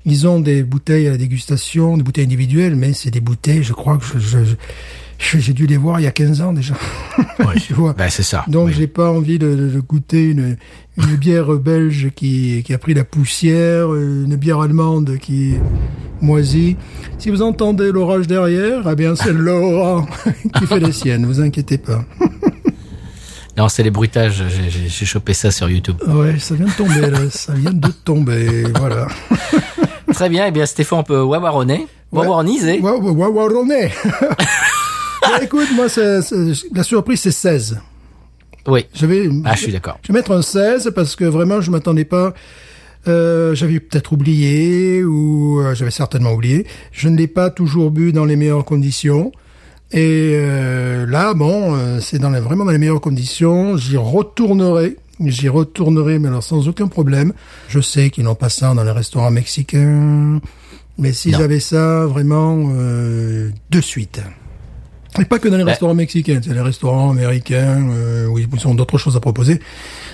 [0.06, 3.72] ils ont des bouteilles à la dégustation, des bouteilles individuelles, mais c'est des bouteilles, je
[3.72, 4.44] crois que je, je-
[5.18, 6.74] je- j'ai dû les voir il y a 15 ans déjà.
[7.66, 7.92] tu vois.
[7.94, 8.44] Ben c'est ça.
[8.48, 8.74] Donc oui.
[8.76, 10.56] j'ai pas envie de, goûter une,
[10.98, 15.60] une bière belge qui, qui a pris la poussière, une bière allemande qui est
[16.20, 16.76] moisie.
[17.18, 20.04] Si vous entendez l'orage derrière, eh bien c'est Laura
[20.58, 22.04] qui fait les siennes, vous inquiétez pas.
[23.56, 24.42] Non, c'est les bruitages.
[24.88, 25.94] J'ai chopé ça sur YouTube.
[26.08, 29.06] Ouais, ça vient de tomber là, ça vient de tomber, voilà.
[30.14, 30.46] Très bien.
[30.46, 32.20] Eh bien, Stéphane, on peut wawaronner, Ouais.
[32.20, 32.80] wawaroniser.
[32.80, 33.90] Wa- wa- wa- wa- on est.
[35.42, 37.78] Écoute, moi, c'est- c'est- la surprise, c'est 16.
[38.66, 38.86] Oui.
[38.94, 39.98] Je vais, Ah, je suis d'accord.
[40.02, 42.32] je vais mettre un 16 parce que vraiment, je m'attendais pas.
[43.06, 46.66] Euh, j'avais peut-être oublié ou euh, j'avais certainement oublié.
[46.92, 49.32] Je ne l'ai pas toujours bu dans les meilleures conditions.
[49.92, 53.76] Et euh, là, bon, euh, c'est dans les, vraiment dans les meilleures conditions.
[53.76, 54.96] J'y retournerai.
[55.30, 57.32] J'y retournerai, mais alors sans aucun problème.
[57.68, 60.40] Je sais qu'ils n'ont pas ça dans les restaurants mexicains.
[60.98, 61.40] Mais s'ils Non.
[61.40, 64.20] avaient ça, vraiment, euh, de suite.
[65.20, 65.70] Et pas que dans les Bah.
[65.70, 69.60] restaurants mexicains, c'est les restaurants américains euh, où ils ont d'autres choses à proposer.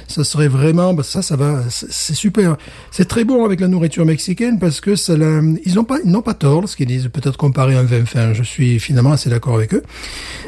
[0.08, 2.56] Ça serait vraiment, bah, ça, ça va, c'est super.
[2.90, 6.10] C'est très bon avec la nourriture mexicaine parce que ça, la- ils n'ont pas, ils
[6.10, 8.32] n'ont pas tort lorsqu'ils disent peut-être comparer un vin fin.
[8.34, 9.82] Je suis finalement assez d'accord avec eux.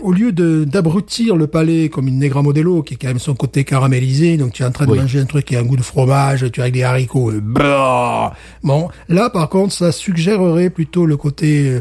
[0.03, 3.35] Au lieu de d'abrutir le palais comme une Negra Modelo qui a quand même son
[3.35, 4.99] côté caramélisé, donc tu es en train de Oui.
[4.99, 7.31] manger un truc qui a un goût de fromage, tu as avec des haricots.
[7.31, 8.35] euh, bah.
[8.65, 11.81] Bon, là par contre, ça suggérerait plutôt le côté euh,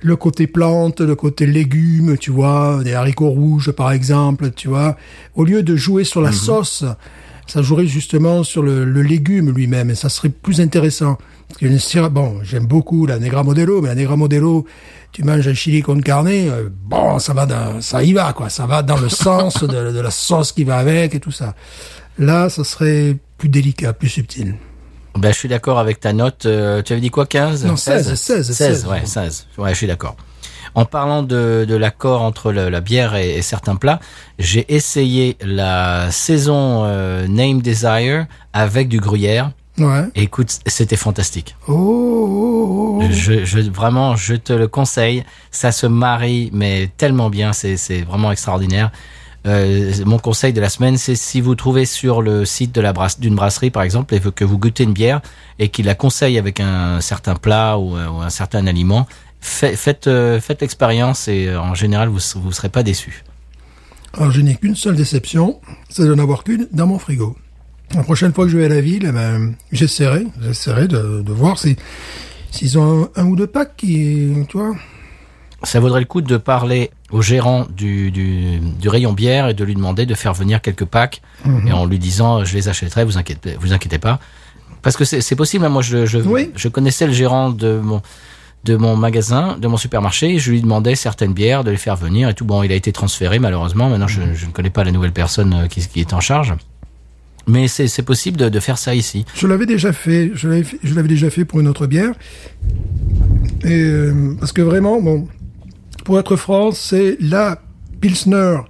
[0.00, 4.96] le côté plante, le côté légumes, tu vois, des haricots rouges par exemple, tu vois,
[5.34, 6.84] au lieu de jouer sur la sauce,
[7.46, 11.18] ça jouerait justement sur le, le légume lui-même et ça serait plus intéressant.
[11.48, 14.66] Parce bon, j'aime beaucoup la Negra Modelo, mais la Negra Modelo,
[15.12, 18.50] tu manges un chili con carne, euh, bon, ça va dans, ça y va quoi,
[18.50, 21.54] ça va dans le sens de, de la sauce qui va avec et tout ça.
[22.18, 24.56] Là, ça serait plus délicat, plus subtil.
[25.18, 26.46] Ben, je suis d'accord avec ta note.
[26.46, 28.86] Euh, tu avais dit quoi, 15 Non, 16, 16, 16.
[28.86, 29.46] ouais, 16.
[29.58, 30.16] Ouais, je suis d'accord.
[30.74, 34.00] En parlant de, de l'accord entre le- la bière et, et certains plats,
[34.38, 39.50] j'ai essayé la saison euh, Name Desire avec du gruyère.
[39.78, 40.04] Ouais.
[40.14, 41.56] Et écoute, c'était fantastique.
[41.68, 43.06] Oh, oh, oh, oh.
[43.10, 45.24] Je, je, vraiment, je te le conseille.
[45.52, 47.52] Ça se marie, mais tellement bien.
[47.52, 48.90] C'est, c'est vraiment extraordinaire.
[49.46, 52.92] Euh, mon conseil de la semaine, c'est si vous trouvez sur le site de la
[52.92, 55.20] brasse, d'une brasserie, par exemple, et que vous goûtez une bière
[55.58, 59.06] et qu'il la conseille avec un certain plat ou, euh, ou un certain aliment,
[59.40, 63.24] fait- faites, euh, faites l'expérience et en général, vous vous serez pas déçus.
[64.14, 67.36] Alors, je n'ai qu'une seule déception, c'est de n'avoir qu'une dans mon frigo.
[67.94, 71.32] La prochaine fois que je vais à la ville, eh ben, j'essaierai, j'essaierai de, de
[71.32, 71.76] voir si,
[72.50, 74.74] s'ils ont un, un ou deux packs qui, tu vois.
[75.62, 79.64] Ça vaudrait le coup de parler au gérant du, du, du rayon bière et de
[79.64, 81.22] lui demander de faire venir quelques packs
[81.66, 84.20] et en lui disant je les achèterai, vous inquiétez, vous inquiétez pas.
[84.82, 86.50] Parce que c'est possible, hein, moi je, je, Oui.
[86.54, 88.00] je connaissais le gérant de mon,
[88.64, 91.96] de mon magasin, de mon supermarché, et je lui demandais certaines bières de les faire
[91.96, 92.44] venir et tout.
[92.44, 95.54] Bon, il a été transféré malheureusement, maintenant je, je ne connais pas la nouvelle personne
[95.54, 96.54] euh, qui, qui est en charge.
[97.46, 99.24] Mais c'est possible de, de faire ça ici.
[99.34, 102.12] Je l'avais déjà fait, je l'avais, fait- je l'avais déjà fait pour une autre bière.
[103.64, 105.26] Et, euh, parce que vraiment, bon,
[106.08, 107.60] pour être franc, c'est la
[108.00, 108.60] Pilsner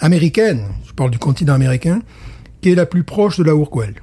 [0.00, 2.02] américaine, je parle du continent américain,
[2.60, 3.94] qui est la plus proche de la Urquell.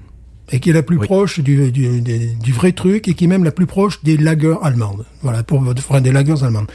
[0.52, 1.06] Et qui est la plus Oui.
[1.06, 4.18] proche du, du, du- du vrai truc et qui est même la plus proche des
[4.18, 5.06] lagers allemandes.
[5.22, 6.66] Voilà, pour enfin, des lagers allemandes.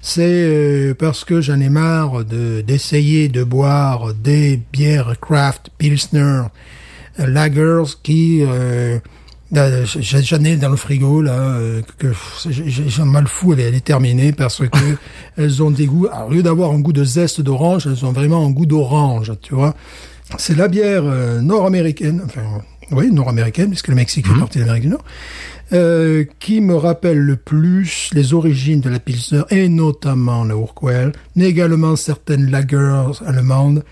[0.00, 6.42] C'est euh, parce que j'en ai marre de d'essayer de boire des bières craft Pilsner
[7.18, 8.98] lagers qui euh,
[9.52, 12.12] j'en ai dans le frigo là euh, que
[12.48, 14.78] j'ai- j'en mal fou elle est, elle est terminée parce que
[15.36, 18.12] elles ont des goûts alors, au lieu d'avoir un goût de zeste d'orange elles ont
[18.12, 19.74] vraiment un goût d'orange tu vois
[20.38, 22.62] c'est la bière euh, nord-américaine enfin
[22.92, 25.04] oui nord-américaine puisque le Mexique fait partie de l'Amérique du Nord
[25.74, 31.12] euh, qui me rappelle le plus les origines de la Pilsner et notamment la Urquell,
[31.34, 33.82] mais également certaines lagers allemandes.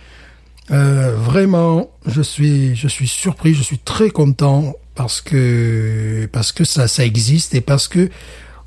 [0.71, 6.65] Euh, vraiment, je suis, je suis surpris, je suis très content parce que parce que
[6.65, 8.11] ça ça existe et parce que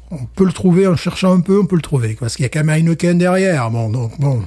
[0.09, 2.45] on peut le trouver en cherchant un peu, on peut le trouver parce qu'il y
[2.47, 3.69] a quand même Heineken derrière.
[3.69, 4.41] Bon, donc bon.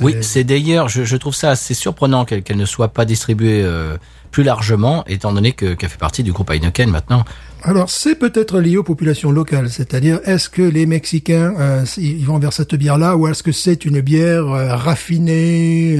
[0.00, 3.62] Oui, c'est d'ailleurs, je, je, trouve ça assez surprenant qu'elle qu'elle ne soit pas distribuée
[3.64, 3.96] euh,
[4.30, 7.24] plus largement, étant donné que qu'elle fait partie du groupe Heineken maintenant.
[7.64, 12.38] Alors, c'est peut-être lié aux populations locales, c'est-à-dire, est-ce que les Mexicains, euh, ils vont
[12.38, 15.98] vers cette bière-là, ou est-ce que c'est une bière euh, raffinée.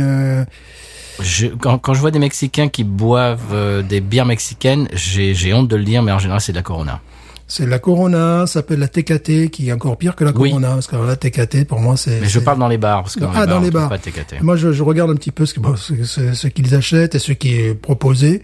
[1.21, 5.69] Je, quand, quand, je vois des Mexicains qui boivent euh, des bières mexicaines, j'ai honte
[5.69, 7.01] de le dire, mais en général, c'est de la Corona.
[7.47, 10.75] C'est la Corona, ça s'appelle la TKT, qui est encore pire que la Corona, oui.
[10.75, 12.21] parce que la TKT, pour moi, c'est...
[12.21, 13.89] Mais je parle dans les bars, parce que dans ah, les bars, dans les bars.
[13.91, 14.43] pas de TKT.
[14.43, 17.19] Moi, je, je, regarde un petit peu ce, bon, ce, ce, ce qu'ils achètent et
[17.19, 18.43] ce qui est proposé.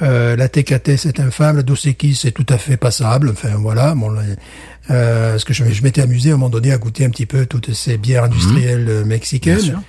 [0.00, 3.30] Euh, la TKT c'est infâme, la Dos Equis c'est tout à fait passable.
[3.30, 4.12] Enfin voilà, bon,
[4.90, 7.26] euh, ce que je, je m'étais amusé à un moment donné à goûter un petit
[7.26, 9.04] peu toutes ces bières industrielles mmh.
[9.04, 9.80] mexicaines.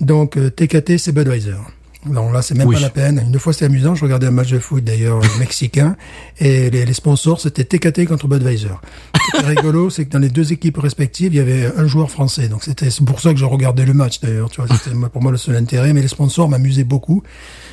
[0.00, 1.56] Donc euh, TKT c'est Budweiser.
[2.04, 2.76] Donc là, c'est même oui.
[2.76, 3.24] pas la peine.
[3.26, 3.96] Une fois, c'était amusant.
[3.96, 5.96] Je regardais un match de foot d'ailleurs mexicain
[6.38, 8.68] et les, les sponsors c'était TKT contre Budweiser.
[9.32, 12.48] C'était rigolo, c'est que dans les deux équipes respectives, il y avait un joueur français.
[12.48, 14.50] Donc c'était c'est pour ça que je regardais le match d'ailleurs.
[14.50, 15.92] Tu vois, c'était pour moi le seul intérêt.
[15.92, 17.22] Mais les sponsors m'amusaient beaucoup,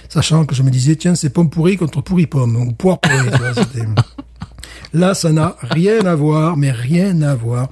[0.09, 3.29] sachant que je me disais tiens, c'est pomme pourrie contre pourri pomme, donc poire pourrie.
[3.31, 3.53] tu vois,
[4.93, 7.69] Là, ça n'a rien à voir, mais rien à voir.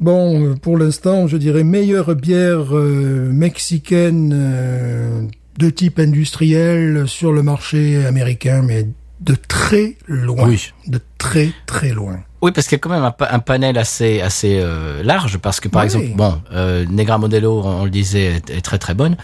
[0.00, 5.22] Bon, pour l'instant, je dirais meilleure bière euh, mexicaine euh,
[5.58, 8.88] de type industriel sur le marché américain, mais
[9.20, 10.48] de très loin.
[10.48, 10.72] Oui.
[10.86, 12.20] De très très loin.
[12.40, 15.60] Oui, parce qu'il y a quand même un, un panel assez assez euh, large, parce
[15.60, 15.84] que par Oui.
[15.84, 19.18] exemple, bon, euh, Negra Modelo, on le disait, est, est très très bonne.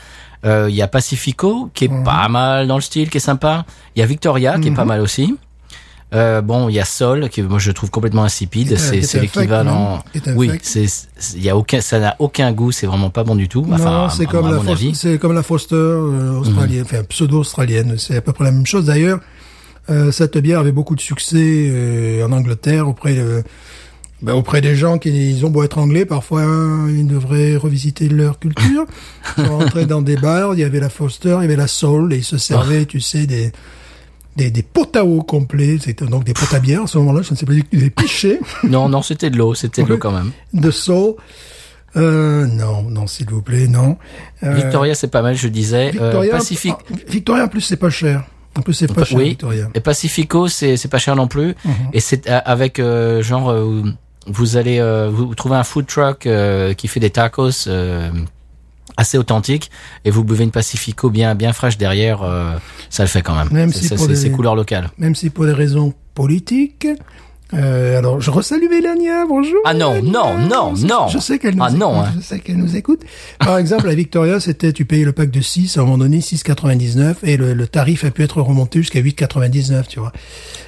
[0.44, 2.04] Euh, Il y a Pacifico, qui est Mhm.
[2.04, 3.64] pas mal dans le style, qui est sympa.
[3.96, 4.88] Il y a Victoria, qui est pas Mhm.
[4.88, 5.34] mal aussi.
[6.14, 8.76] Euh, bon, il y a Sol, qui moi je trouve complètement insipide.
[8.78, 10.04] C'est l'équivalent.
[10.36, 10.86] Oui, c'est
[11.34, 12.72] il y a aucun, ça n'a aucun goût.
[12.72, 13.66] C'est vraiment pas bon du tout.
[13.70, 17.96] Enfin, c'est comme la c'est comme Foster euh, australienne, enfin pseudo-australienne.
[17.98, 18.86] C'est à peu près la même chose.
[18.86, 19.20] D'ailleurs,
[19.90, 23.44] euh, cette bière avait beaucoup de succès euh, en Angleterre auprès de,
[24.22, 28.08] ben, auprès des gens qui ils ont beau être anglais, parfois hein, ils devraient revisiter
[28.08, 28.86] leur culture.
[29.38, 31.68] Ils sont rentrés dans des bars, il y avait la Foster, il y avait la
[31.68, 33.52] Soul, et ils se servaient, tu sais, des
[34.36, 37.22] des, des pots à eau complets, c'était donc des pots à bière à ce moment-là,
[37.22, 39.54] je ne sais pas, des pichets Non, non, c'était de l'eau.
[39.54, 40.30] C'était de l'eau quand même.
[40.52, 41.14] de Soul.
[41.96, 43.96] Euh, non, non, s'il vous plaît, non.
[44.42, 45.88] Euh, Victoria, c'est pas mal, je disais.
[45.98, 46.74] Euh, Victoria, Pacific.
[46.78, 48.24] ah, Victoria, en plus, c'est pas cher.
[48.58, 49.30] En plus, c'est pas cher, oui.
[49.30, 49.68] Victoria.
[49.74, 51.54] Et Pacifico, c'est pas cher non plus.
[51.64, 51.74] Mhm.
[51.94, 52.80] Et c'est euh, avec
[53.20, 53.54] genre
[54.26, 56.28] vous allez vous trouvez un food truck
[56.76, 57.68] qui fait des tacos
[58.96, 59.70] assez authentiques
[60.04, 62.52] et vous buvez une Pacifico bien bien fraîche derrière, euh,
[62.90, 63.48] ça le fait quand même.
[63.50, 64.90] Même C'est- si ça, pour c'est des- c'est couleur locale.
[64.98, 66.86] Même si pour des raisons politiques.
[67.54, 69.60] Euh, alors, je resalue Mélania, bonjour.
[69.64, 70.10] Ah non, Mélania.
[70.12, 71.08] non, non, non.
[71.08, 71.78] Je sais qu'elle nous Ah écoute.
[71.80, 72.12] non, hein.
[72.16, 73.02] Je sais qu'elle nous écoute.
[73.38, 76.18] Par exemple, la Victoria, c'était, tu payais le pack de 6, à un moment donné,
[76.18, 80.10] 6,99, et le, le tarif a pu être remonté jusqu'à 8,99, tu vois.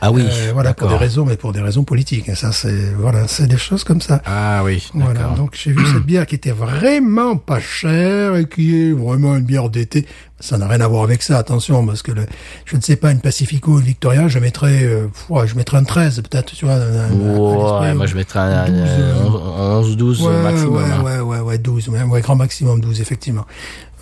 [0.01, 0.23] Ah oui.
[0.25, 2.29] Euh, voilà, pour des raisons, mais pour des raisons politiques.
[2.29, 2.37] hein.
[2.37, 4.23] Ça, c'est, voilà, c'est des choses comme ça.
[4.25, 4.87] Ah oui.
[4.95, 9.35] Voilà, donc j'ai vu cette bière qui était vraiment pas chère et qui est vraiment
[9.37, 10.07] une bière d'été.
[10.41, 12.25] Ça n'a rien à voir avec ça, attention, parce que le,
[12.65, 15.83] je ne sais pas, une Pacifico une Victoria, je mettrais, euh, ouais, je mettrais un
[15.85, 16.75] 13 peut-être, tu vois.
[16.75, 20.43] un- un- un- Ouais, un- moi je mettrais un, 12, euh, euh, 11, 12 ouais,
[20.43, 20.77] maximum.
[20.77, 21.03] ouais, hein.
[21.03, 23.47] ouais, ouais, ouais, 12, ouais, ouais, grand maximum 12, effectivement.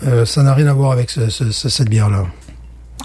[0.05, 2.25] Euh, ça n'a rien à voir avec ce, ce- ce- cette bière-là.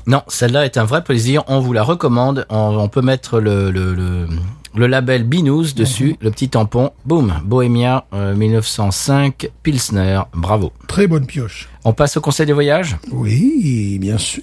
[0.07, 1.43] Non, celle-là est un vrai plaisir.
[1.47, 2.45] On vous la recommande.
[2.51, 4.27] On, on peut mettre le, le, le,
[4.75, 6.91] le label Binous dessus, le petit tampon.
[7.05, 10.21] Boum, Bohemia euh, 1905 Pilsner.
[10.35, 10.73] Bravo.
[10.89, 11.69] Très bonne pioche.
[11.85, 12.97] On passe au conseil des voyages?
[13.11, 14.43] Oui, bien sûr.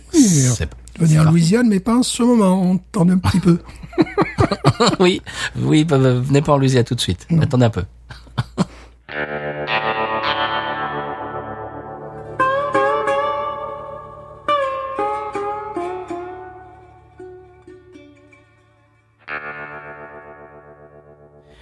[0.99, 1.31] Venir en.
[1.31, 3.59] Louisiane, mais pas en ce moment, on tente un petit peu.
[4.99, 5.21] oui,
[5.57, 7.27] oui, venez pas en Louisiane tout de suite.
[7.41, 7.83] Attendez un peu.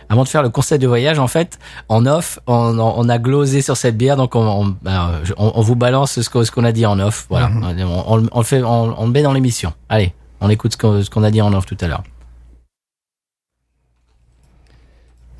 [0.10, 3.76] Avant de faire le conseil de voyage, en fait, en off, on, a glosé sur
[3.76, 4.76] cette bière, donc on, on,
[5.24, 7.26] je- on- on vous balance ce qu'on a dit en off.
[7.30, 9.74] Voilà, on, on- on le fait, on, on le met dans l'émission.
[9.90, 12.04] Allez, on écoute ce qu'on a dit en off tout à l'heure.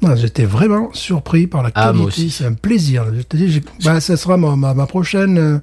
[0.06, 2.22] Ah, J'étais vraiment surpris par la Ah, moi qualité.
[2.24, 2.30] aussi.
[2.30, 3.06] C'est un plaisir.
[3.16, 5.60] Je te dis, bah, ça sera ma, ma, ma prochaine euh,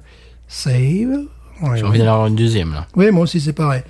[0.47, 1.25] save.
[1.61, 2.85] Ouais, J'ai envie d'en avoir une deuxième là.
[2.97, 3.81] Oui, moi aussi, c'est pareil.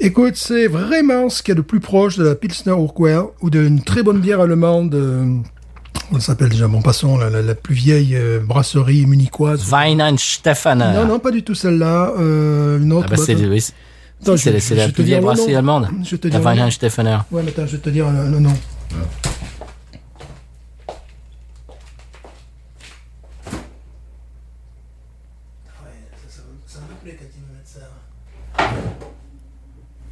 [0.00, 3.50] Écoute, c'est vraiment ce qu'il y a de plus proche de la Pilsner Urquell ou
[3.50, 4.94] d'une très bonne bière allemande.
[4.94, 5.24] euh,
[6.12, 9.68] on s'appelle déjà, bon, passons, la, la, la plus vieille euh, brasserie munichoise.
[9.70, 10.92] Weinstefaner.
[10.94, 12.12] Non, non, pas du tout celle-là.
[12.18, 13.08] Euh, une Ah autre.
[13.10, 13.72] bah, c'est bah, oui, c'est-
[14.22, 15.88] attends, je- la- je- je plus vieille le brasserie allemande.
[16.04, 16.42] Je te dis La.
[16.42, 17.18] Weinstefaner.
[17.32, 18.54] Ouais, mais attends, je vais te dire le, le nom.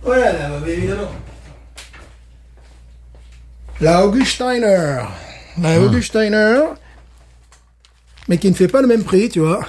[0.06, 1.10] Voilà, là, bah, évidemment.
[3.80, 5.00] La Augustiner.
[5.60, 6.60] La Augustiner.
[8.28, 9.60] Mais qui ne fait pas le même prix, tu vois.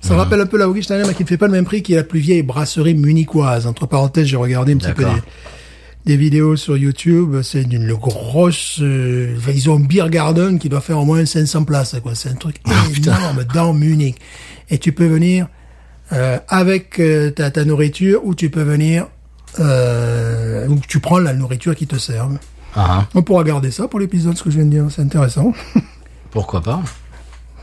[0.00, 1.92] Ça rappelle un peu la Augustiner, mais qui ne fait pas le même prix, qui
[1.92, 3.66] est la plus vieille brasserie munichoise.
[3.66, 5.10] Entre parenthèses, j'ai regardé un petit peu des,
[6.06, 7.40] des vidéos sur YouTube.
[7.42, 8.80] C'est d'une grosse...
[8.80, 12.14] euh, ils ont un beer garden qui doit faire au moins 500 places, quoi.
[12.14, 12.56] C'est un truc
[12.96, 14.16] énorme dans Munich.
[14.70, 15.46] Et tu peux venir
[16.12, 19.08] euh, avec euh, ta, ta nourriture ou tu peux venir...
[19.60, 22.38] Euh, ou tu prends la nourriture qui te servent.
[22.76, 24.86] Ah, On pourra garder ça pour l'épisode, ce que je viens de dire.
[24.90, 25.52] C'est intéressant.
[26.30, 26.82] pourquoi pas?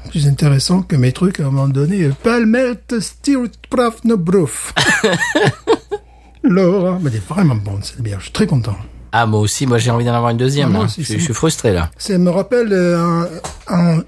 [0.10, 2.10] Plus intéressant que mes trucs à un moment donné.
[2.24, 4.74] Palmelt Stirtprafnebruf.
[6.44, 6.98] Laura.
[7.02, 8.20] Mais c'est vraiment bon, cette bière.
[8.20, 8.76] Je suis très content.
[9.12, 10.70] Ah, moi aussi, moi j'ai envie d'en avoir une deuxième.
[10.70, 10.86] Ah, moi là.
[10.86, 11.92] aussi, je, suis frustré là.
[11.98, 13.26] Ça me rappelle euh,
[13.68, 14.04] un, un-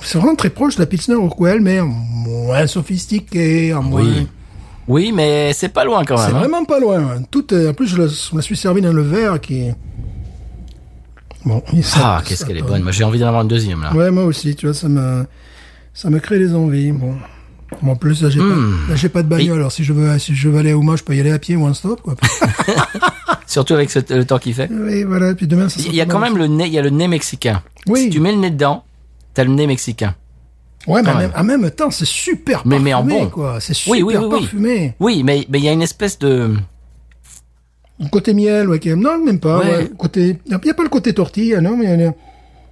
[0.00, 4.02] C'est vraiment très proche de la Pilsner Urquell, mais en moins sophistiqué, en moins...
[4.02, 4.28] Oui.
[4.88, 6.36] Oui, mais c'est pas loin quand C'est même.
[6.36, 6.38] hein.
[6.40, 6.98] vraiment pas loin.
[7.00, 7.22] hein.
[7.30, 9.74] Tout est- En plus, je la, je la suis servi dans le verre qui est...
[11.44, 11.62] Bon,
[11.96, 12.82] Ah, qu'est-ce qu'elle est bonne.
[12.82, 13.94] Moi j'ai envie d'en avoir une deuxième là.
[13.94, 15.24] Ouais, moi aussi, tu vois, ça me,
[15.94, 16.92] ça me crée des envies.
[16.92, 17.14] Bon.
[17.86, 18.76] En plus, là, j'ai Hmm.
[18.88, 19.58] pas, j'ai pas de bagnole.
[19.58, 21.38] Alors, si je veux, si je veux aller à Ouma, je peux y aller à
[21.38, 22.14] pied ou en stop, quoi.
[23.46, 24.68] Surtout avec ce- le temps qu'il fait.
[24.72, 25.34] oui, voilà.
[25.34, 27.08] Puis demain, ça Il y a quand même le nez, il y a le nez
[27.08, 27.62] mexicain.
[27.86, 28.04] Oui.
[28.04, 28.84] Si tu mets le nez dedans,
[29.34, 30.14] t'as le nez mexicain.
[30.86, 33.28] Ouais, mais en même, en même temps, c'est super Mais- parfumé, mais en bon.
[33.30, 33.60] quoi.
[33.60, 34.40] C'est super Oui, oui, oui, oui.
[34.40, 34.94] parfumé.
[35.00, 36.54] Oui, mais il y a une espèce de
[38.12, 39.58] Côté miel, ouais, non, même pas.
[39.58, 39.76] Ouais.
[39.76, 39.90] ouais.
[39.98, 42.14] Côté, il n'y a pas le côté tortille, non, mais il y a-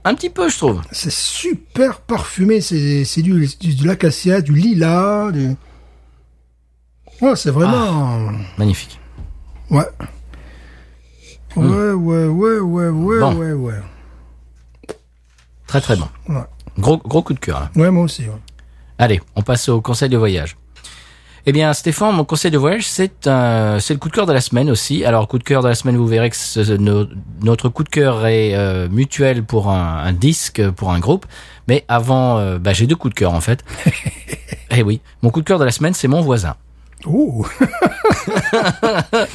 [0.05, 0.83] un petit peu, je trouve.
[0.93, 2.61] c'est super parfumé.
[2.61, 5.49] C'est, c'est du, du, de l'acacia, du lilas, du...
[7.21, 9.01] Ouais, c'est vraiment, Magnifique.
[9.71, 9.83] ouais.
[11.57, 13.21] Ouais, ouais, ouais, ouais, ouais, Hmm.
[13.21, 13.35] Bon.
[13.37, 13.81] ouais, ouais.
[15.67, 16.07] Très très bon.
[16.29, 16.37] Ouais.
[16.79, 17.71] Gros gros coup de cœur là.
[17.77, 18.23] Ouais, moi aussi.
[18.25, 18.35] Ouais.
[18.99, 20.57] Allez, on passe au conseil de voyage.
[21.49, 24.33] Eh bien, Stéphane, mon conseil de voyage, c'est un, c'est le coup de cœur de
[24.33, 25.05] la semaine aussi.
[25.05, 27.07] Alors, coup de cœur de la semaine, vous verrez que ce- no-
[27.43, 31.25] notre coup de cœur est euh, mutuel pour un, un disque, pour un groupe.
[31.69, 33.65] Mais avant, euh, bah, j'ai deux coups de cœur en fait.
[34.73, 36.57] eh oui, mon coup de cœur de la semaine, c'est mon voisin.
[37.05, 37.45] Oh.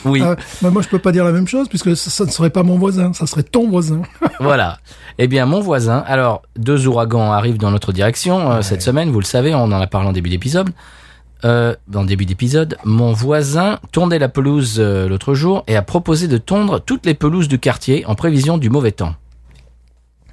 [0.05, 0.21] Oui,
[0.61, 2.63] bah, moi, je peux pas dire la même chose puisque ça, ça ne serait pas
[2.63, 4.01] mon voisin, ça serait ton voisin.
[4.39, 4.79] voilà.
[5.17, 6.03] Eh bien, mon voisin.
[6.07, 9.11] Alors, deux ouragans arrivent dans notre direction euh, cette semaine.
[9.11, 10.69] Vous le savez, on en a parlé en début d'épisode.
[11.43, 15.81] Euh, dans le début d'épisode, mon voisin tondait la pelouse euh, l'autre jour et a
[15.81, 19.15] proposé de tondre toutes les pelouses du quartier en prévision du mauvais temps.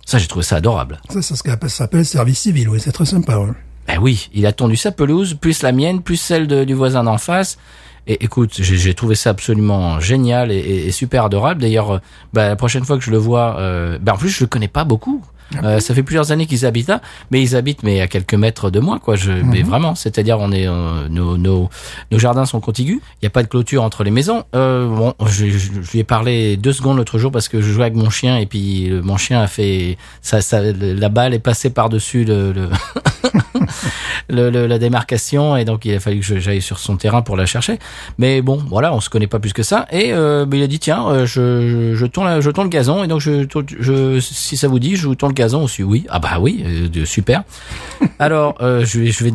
[0.05, 1.01] Ça, j'ai trouvé ça adorable.
[1.09, 3.39] Ça, ça, ça s'appelle service civil, oui, c'est très sympa.
[3.39, 3.53] Ouais.
[3.89, 7.16] Ben oui, il a tondu sa pelouse, plus la mienne, plus celle du voisin d'en
[7.16, 7.59] face.
[8.07, 11.61] Et écoute, j'ai trouvé ça absolument génial et super adorable.
[11.61, 11.99] D'ailleurs, euh,
[12.32, 14.68] ben, la prochaine fois que je le vois, euh, ben, en plus je le connais
[14.68, 15.22] pas beaucoup.
[15.64, 18.70] Euh, ça fait plusieurs années qu'ils habitent là, mais ils habitent mais à quelques mètres
[18.70, 19.16] de moi, quoi.
[19.16, 21.70] Je, Mais vraiment, c'est-à-dire on est euh, nos, nos
[22.12, 23.01] nos jardins sont contigus.
[23.14, 24.44] Il n'y a pas de clôture entre les maisons.
[24.55, 27.72] Euh, bon, je, je- je lui ai parlé deux secondes l'autre jour parce que je
[27.72, 31.32] jouais avec mon chien et puis le- mon chien a fait ça, ça la balle
[31.32, 32.68] est passée par dessus le, le
[34.29, 37.37] le, le- la démarcation et donc il a fallu que j'aille sur son terrain pour
[37.37, 37.79] la chercher.
[38.18, 39.87] Mais bon, voilà, on se connaît pas plus que ça.
[39.93, 43.07] Et euh, il a dit tiens, euh, je je tourne je tourne le gazon et
[43.09, 43.47] donc je,
[43.81, 45.83] je si ça vous dit, je vous tourne le gazon aussi.
[45.83, 47.43] Oui, ah bah oui, euh, super.
[48.18, 49.33] Alors euh, je vais je vais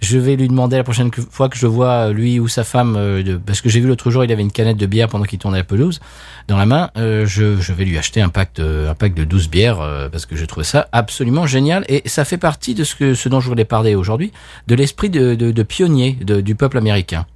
[0.00, 3.22] je vais lui demander la prochaine fois que je vois lui ou sa femme euh,
[3.22, 5.38] de- parce que j'ai vu l'autre jour il avait une canette de bière pendant qu'il
[5.38, 6.00] tournait la pelouse
[6.48, 6.90] dans la main.
[6.96, 10.08] euh, je je vais lui acheter un pack de un pack de 12 bières euh,
[10.08, 13.28] parce que j'ai trouvé ça absolument génial et ça fait partie de ce que ce
[13.28, 14.17] dont je voulais parler aujourd'hui,
[14.66, 17.26] de l'esprit de, pionnier du peuple américain.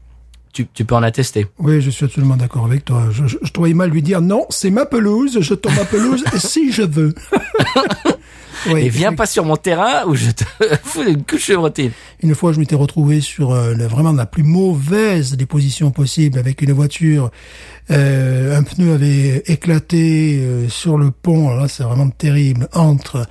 [0.52, 1.46] Tu, tu peux en attester.
[1.58, 3.04] Oui, je suis absolument d'accord avec toi.
[3.10, 6.22] Je, je, je trouvais mal lui dire non, c'est ma pelouse, je tombe ma pelouse
[6.38, 7.14] si je veux.
[8.70, 10.44] Oui, Et viens pas sur mon terrain où je te
[10.84, 11.90] fous une couche de bretelle.
[12.22, 16.38] Une fois, je m'étais retrouvé sur euh, le- vraiment la plus mauvaise des positions possibles
[16.38, 17.32] avec une voiture.
[17.90, 21.48] Euh, un pneu avait éclaté euh, sur le pont.
[21.48, 23.26] Alors là, c'est vraiment terrible entre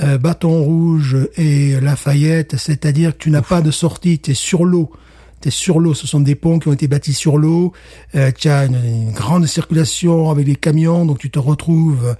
[0.00, 2.54] euh, Bâton Rouge et Lafayette.
[2.56, 4.92] C'est-à-dire que tu n'as pas de sortie, tu es sur l'eau.
[5.40, 7.72] T'es sur l'eau, ce sont des ponts qui ont été bâtis sur l'eau.
[8.14, 12.16] Euh, tu as une, une grande circulation avec les camions, donc tu te retrouves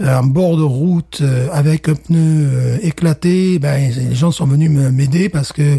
[0.00, 3.58] euh, en bord de route euh, avec un pneu euh, éclaté.
[3.58, 5.78] Ben, les gens sont venus m'aider parce que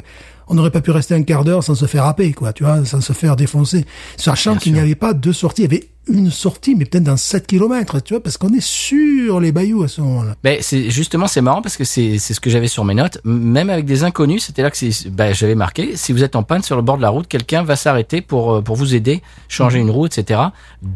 [0.50, 2.84] on n'aurait pas pu rester un quart d'heure sans se faire happer, quoi, tu vois,
[2.84, 3.86] sans se faire défoncer.
[4.18, 7.18] Sachant qu'il n'y avait pas de sortie, il y avait une sortie, mais peut-être dans
[7.18, 10.36] 7 km, tu vois, parce qu'on est sur les bayous à ce moment-là.
[10.44, 13.20] Ben, c'est justement c'est marrant parce que c'est c'est ce que j'avais sur mes notes.
[13.26, 15.96] Même avec des inconnus, c'était là que c'est- ben, j'avais marqué.
[15.96, 18.54] Si vous êtes en panne sur le bord de la route, quelqu'un va s'arrêter pour
[18.54, 20.40] euh, pour vous aider, changer une roue, etc.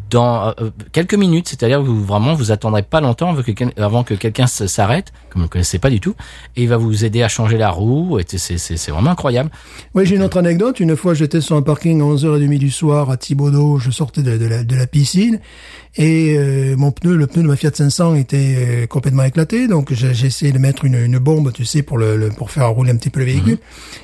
[0.09, 3.69] Dans euh, quelques minutes, c'est-à-dire que vous vraiment vous attendrez pas longtemps avant que quelqu'un
[3.77, 6.15] avant que quelqu'un s'arrête, comme vous ne connaissez pas du tout,
[6.55, 8.17] et il va vous aider à changer la roue.
[8.19, 9.51] Et c'est c'est c'est vraiment incroyable.
[9.93, 10.79] Oui, j'ai une autre anecdote.
[10.79, 13.77] Une fois, j'étais sur un parking à 11h30 du soir à Thibaudot.
[13.77, 15.39] Je sortais de, de la, de la piscine
[15.95, 19.67] et euh, mon pneu, le pneu de ma Fiat 500 était euh, complètement éclaté.
[19.67, 22.69] Donc, j'ai essayé de mettre une, une bombe, tu sais, pour le, le- pour faire
[22.71, 23.57] rouler un petit peu le véhicule.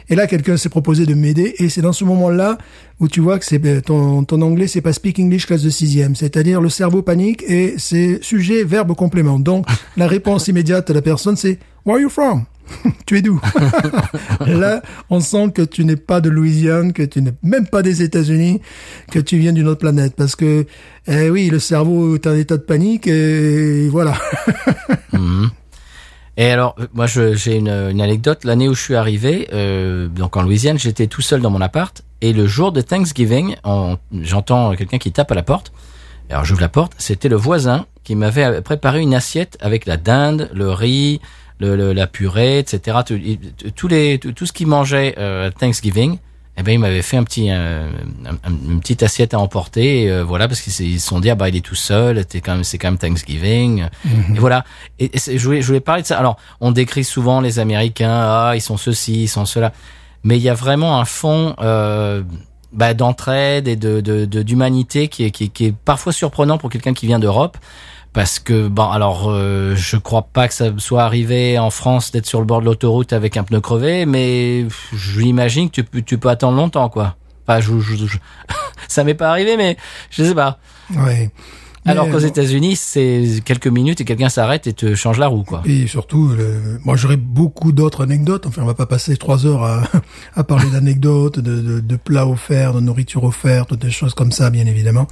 [0.10, 1.56] Et là, quelqu'un s'est proposé de m'aider.
[1.58, 2.60] Et c'est dans ce moment-là
[3.00, 5.70] où tu vois que c'est euh, ton, ton anglais, c'est pas speak English classe de
[5.72, 6.16] sixième.
[6.16, 9.40] C'est-à-dire le cerveau panique et c'est sujet, verbe, complément.
[9.40, 9.66] Donc,
[9.98, 11.58] la réponse immédiate de la personne, c'est
[11.90, 12.46] Where are you from?
[13.08, 13.42] tu es d'où?
[14.46, 18.04] Là, on sent que tu n'es pas de Louisiane, que tu n'es même pas des
[18.04, 18.62] États-Unis,
[19.10, 20.14] que tu viens d'une autre planète.
[20.16, 20.68] Parce que,
[21.08, 24.14] eh oui, le cerveau est en état de panique et voilà.
[26.38, 28.44] Et alors, euh, moi, j'ai une, anecdote.
[28.44, 32.04] L'année où je suis arrivé, euh, donc en Louisiane, j'étais tout seul dans mon appart.
[32.22, 33.56] Et le jour de Thanksgiving,
[34.22, 35.74] j'entends quelqu'un qui tape à la porte.
[36.30, 36.94] Alors, j'ouvre la porte.
[37.00, 41.20] C'était le voisin qui m'avait préparé une assiette avec la dinde, le riz,
[41.60, 42.98] le, le- la purée, etc.
[43.76, 46.18] Tout, les, tout, tout ce qu'il mangeait euh, Thanksgiving.
[46.58, 47.90] Eh ben, il m'avait fait un petit, euh,
[48.26, 51.22] un- un- une petite assiette à emporter, et, euh, voilà, parce qu'ils ils se sont
[51.22, 53.86] dit, ah bah, il est tout seul, c'est quand même, c'est quand même Thanksgiving.
[54.36, 54.66] Et voilà.
[55.00, 56.20] Et, je voulais, je voulais parler de ça.
[56.20, 59.72] Alors, on décrit souvent les Américains, ah, ils sont ceci, ils sont cela.
[60.26, 62.24] Mais il y a vraiment un fond, euh,
[62.74, 66.58] bah, d'entraide et de, de, de- d'humanité qui est, qui, est- qui est parfois surprenant
[66.58, 67.58] pour quelqu'un qui vient d'Europe.
[68.14, 72.26] Parce que, bon, alors, euh, je crois pas que ça soit arrivé en France d'être
[72.26, 76.02] sur le bord de l'autoroute avec un pneu crevé, mais pff, j'imagine que tu peux,
[76.02, 77.16] tu peux attendre longtemps, quoi.
[77.48, 78.18] Enfin, je, je- je-
[78.88, 79.78] ça m'est pas arrivé, mais
[80.10, 80.58] je sais pas.
[80.96, 81.30] Ouais.
[81.86, 85.44] Alors qu'aux bon, États-Unis, c'est quelques minutes et quelqu'un s'arrête et te change la roue,
[85.44, 85.62] quoi.
[85.66, 88.46] Et surtout, le- moi j'aurais beaucoup d'autres anecdotes.
[88.48, 89.84] Enfin, on va pas passer trois heures à,
[90.36, 94.50] à parler d'anecdotes, de, de, de plats offerts, de nourriture offerte, de choses comme ça,
[94.50, 95.08] bien évidemment.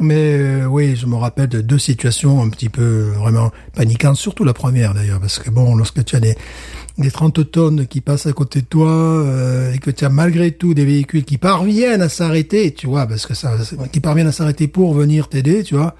[0.00, 4.44] Mais euh, oui, je me rappelle de deux situations un petit peu vraiment paniquantes, surtout
[4.44, 6.34] la première d'ailleurs, parce que bon, lorsque tu as des,
[6.96, 10.52] des 30 tonnes qui passent à côté de toi euh, et que tu as malgré
[10.52, 13.58] tout des véhicules qui parviennent à s'arrêter, tu vois, parce que ça,
[13.92, 15.94] qui parviennent à s'arrêter pour venir t'aider, tu vois.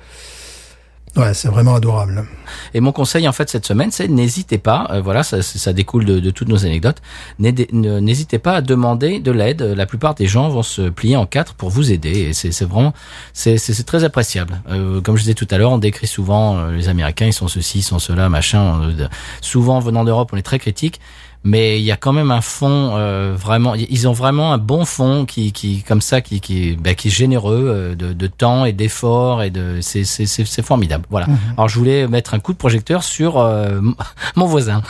[1.16, 2.24] Ouais, c'est vraiment adorable.
[2.72, 6.04] Et mon conseil en fait cette semaine, c'est n'hésitez pas, euh, voilà, ça, ça découle
[6.04, 7.02] de, de toutes nos anecdotes,
[7.40, 9.60] n'hésitez pas à demander de l'aide.
[9.62, 12.94] La plupart des gens vont se plier en quatre pour vous aider, et c'est vraiment,
[13.32, 14.62] c'est très appréciable.
[14.70, 17.48] Euh, comme je disais tout à l'heure, on décrit souvent euh, les Américains, ils sont
[17.48, 18.80] ceci, ils sont cela, machin.
[18.82, 19.08] euh,
[19.40, 21.00] souvent venant d'Europe, on est très critique.
[21.42, 23.74] Mais il y a quand même un fond euh, vraiment.
[23.74, 27.10] Ils ont vraiment un bon fond qui, qui comme ça, qui, qui, bah, qui est
[27.10, 29.78] généreux euh, de, de temps et d'efforts et de.
[29.80, 31.06] C'est, c'est, c'est, c'est formidable.
[31.08, 31.26] Voilà.
[31.56, 33.80] Alors je voulais mettre un coup de projecteur sur euh,
[34.36, 34.82] mon voisin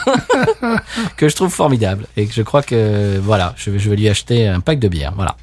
[1.17, 4.09] que je trouve formidable et que je crois que voilà, je vais, je vais lui
[4.09, 5.13] acheter un pack de bière.
[5.15, 5.37] Voilà.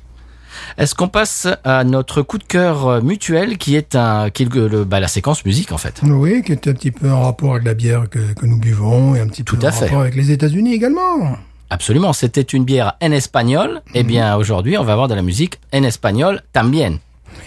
[0.77, 4.53] Est-ce qu'on passe à notre coup de cœur euh, mutuel qui est un qui est
[4.53, 6.01] le, le- bah, la séquence musique en fait?
[6.03, 9.15] Oui, qui est un petit peu en rapport avec la bière que, que nous buvons
[9.15, 9.85] et un petit Tout peu à en fait.
[9.85, 11.37] rapport avec les États-Unis également.
[11.69, 13.81] Absolument, c'était une bière en espagnol.
[13.93, 16.99] Eh bien, aujourd'hui, on va avoir de la musique en espagnol también.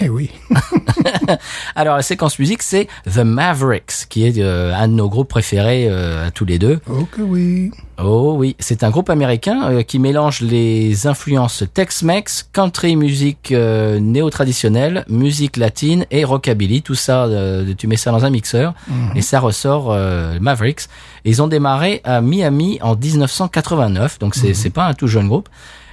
[0.02, 0.30] Eh oui.
[1.76, 5.88] Alors, la séquence musique, c'est The Mavericks, qui est euh, un de nos groupes préférés
[5.90, 6.80] euh, à tous les deux.
[6.90, 7.70] Oh que oui.
[8.02, 14.00] Oh oui, c'est un groupe américain euh, qui mélange les influences Tex-Mex, country music euh,
[14.00, 16.80] néo-traditionnelle, musique latine et rockabilly.
[16.80, 18.72] Tout ça, euh, tu mets ça dans un mixeur
[19.14, 20.84] et ça ressort euh, Mavericks.
[21.26, 25.50] Ils ont démarré à Miami en 1989, donc c'est c'est pas un tout jeune groupe.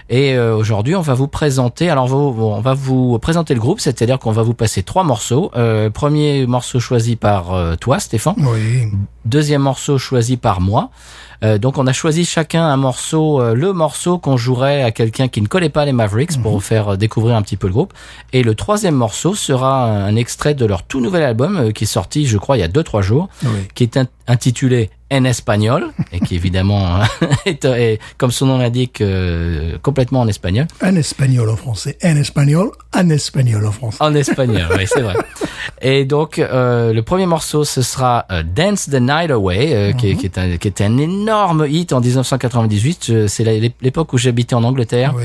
[0.09, 1.89] Et euh, aujourd'hui, on va vous présenter.
[1.89, 5.51] Alors, on va, vous présenter le groupe, c'est-à-dire qu'on va vous passer trois morceaux.
[5.57, 8.87] Euh, premier morceau choisi par euh, toi, Stéphane Oui.
[9.25, 10.89] deuxième morceau choisi par moi.
[11.43, 15.27] Euh, donc on a choisi chacun un morceau, euh, le morceau qu'on jouerait à quelqu'un
[15.27, 17.73] qui ne connaît pas les Mavericks pour vous faire euh, découvrir un petit peu le
[17.73, 17.93] groupe.
[18.33, 21.87] Et le troisième morceau sera un extrait de leur tout nouvel album euh, qui est
[21.87, 23.49] sorti, je crois, il y a deux trois jours, Oui.
[23.75, 26.99] qui est int- intitulé En espagnol et qui évidemment
[27.45, 30.67] est, est, comme son nom l'indique euh, complètement en espagnol.
[30.83, 31.97] En espagnol en français.
[32.03, 33.97] En espagnol, en espagnol en français.
[34.01, 35.15] En espagnol, oui, c'est vrai.
[35.81, 40.09] Et donc, euh, le premier morceau, ce sera euh, Dance the Night Away, euh, qui,
[40.09, 43.05] est, qui, est un, qui était un énorme hit en 1998.
[43.07, 43.43] Je- C'est
[43.81, 45.13] l'époque où j'habitais en Angleterre.
[45.15, 45.23] Oui.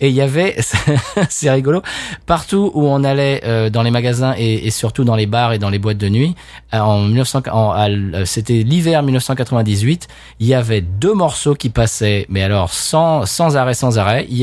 [0.00, 0.56] Et il y avait,
[1.28, 1.82] c'est rigolo,
[2.26, 5.58] partout où on allait euh, dans les magasins et, et surtout dans les bars et
[5.58, 6.34] dans les boîtes de nuit,
[6.72, 10.08] en 1900, en- à l- euh, c'était l'hiver 1998,
[10.40, 13.24] il y avait deux morceaux qui passaient, mais alors sans,
[13.56, 14.26] arrêt, sans arrêt.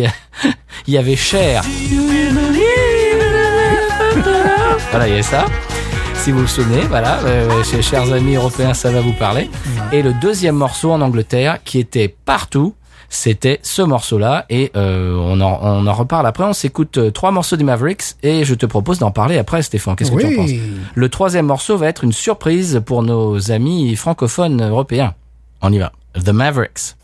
[0.87, 1.63] Il y, avait Cher.
[4.89, 5.45] Voilà, il y avait ça
[6.15, 9.49] si vous le souvenez, voilà, euh, euh, chers amis européens, ça va vous parler.
[9.91, 12.75] Et le deuxième morceau en Angleterre, qui était partout,
[13.11, 14.45] c'était ce morceau-là.
[14.49, 16.45] Et euh, on, en, on en reparle après.
[16.45, 19.95] On s'écoute euh, trois morceaux des Mavericks et je te propose d'en parler après, Stéphane.
[19.95, 20.51] Qu'est-ce que tu en penses?
[20.95, 25.13] Le troisième morceau va être une surprise pour nos amis francophones européens.
[25.61, 25.91] On y va.
[26.15, 26.95] The Mavericks.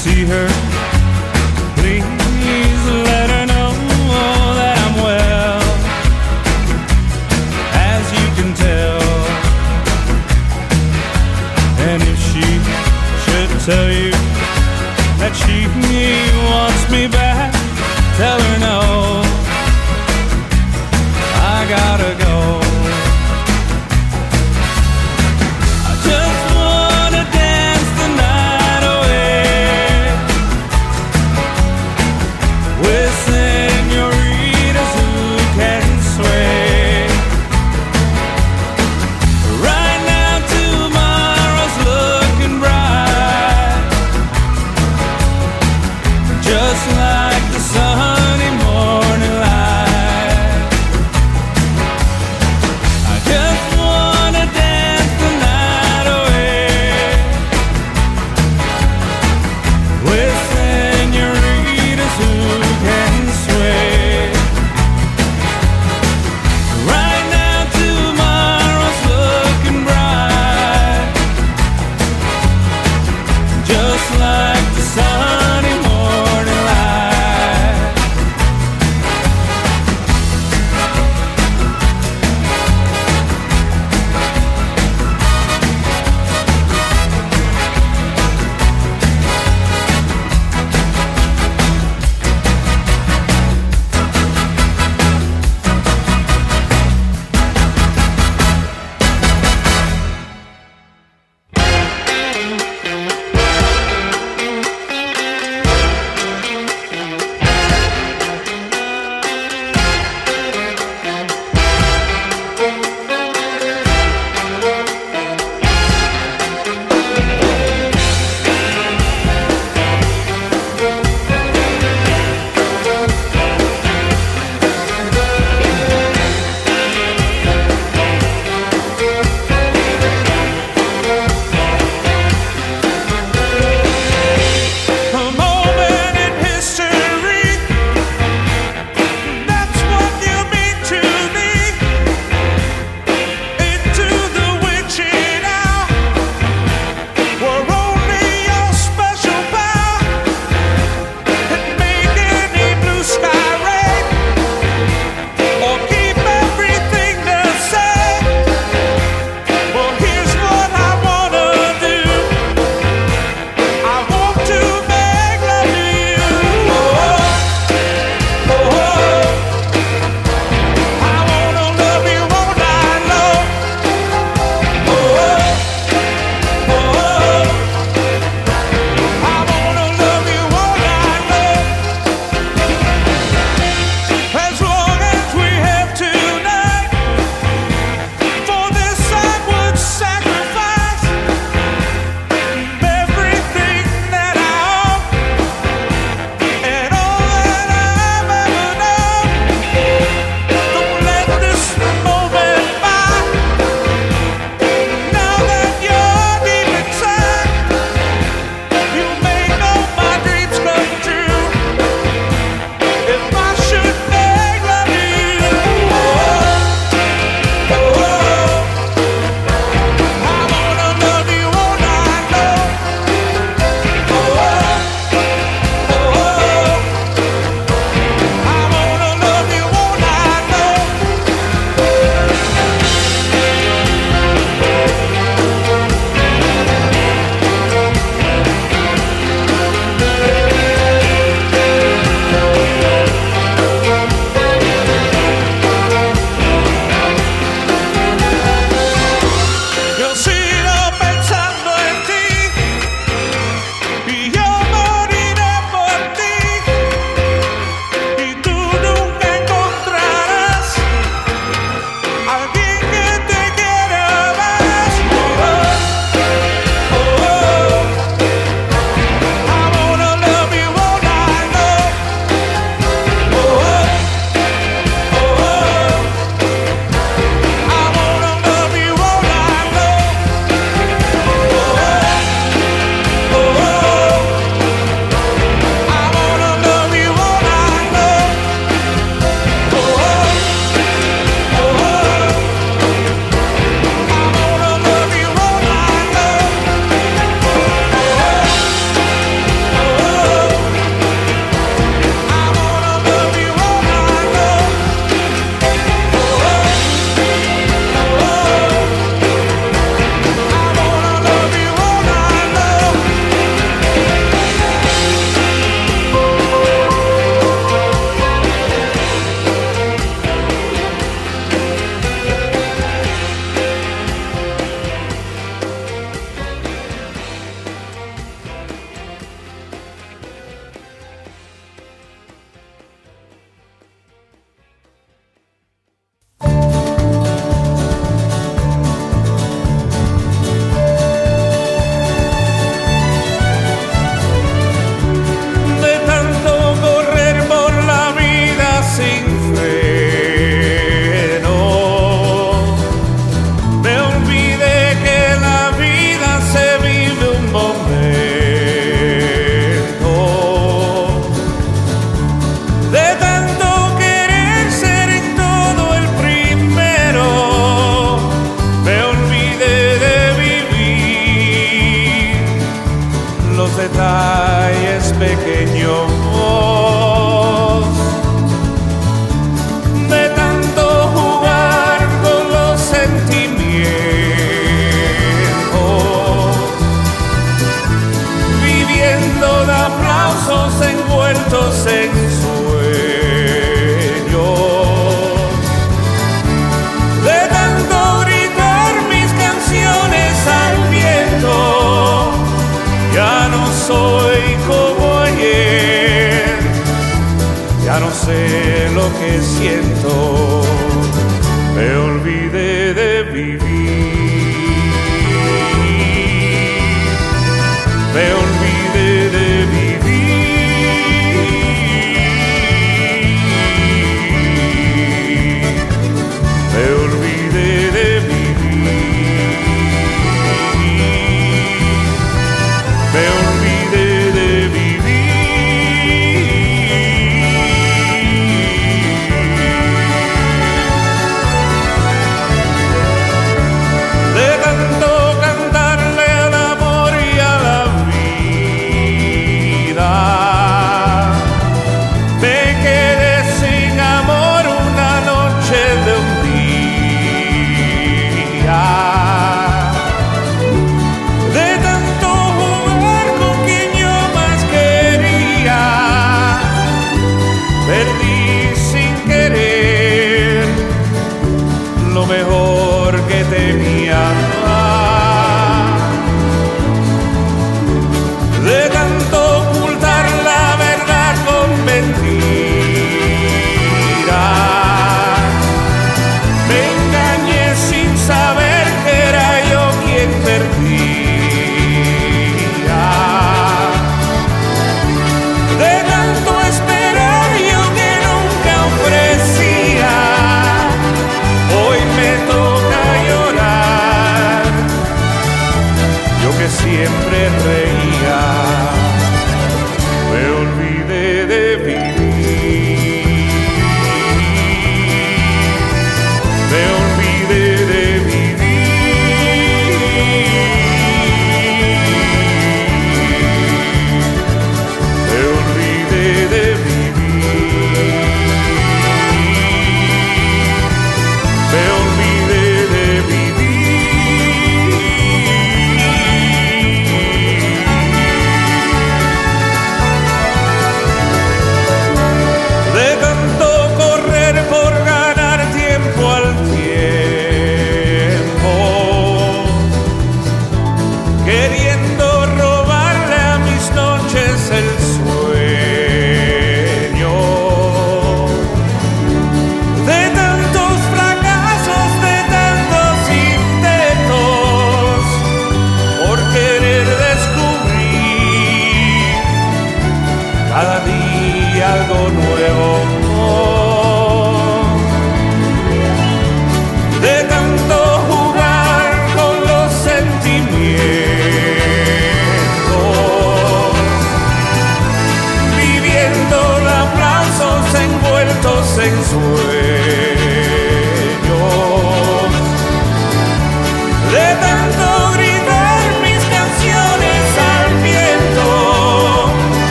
[0.00, 0.79] see her.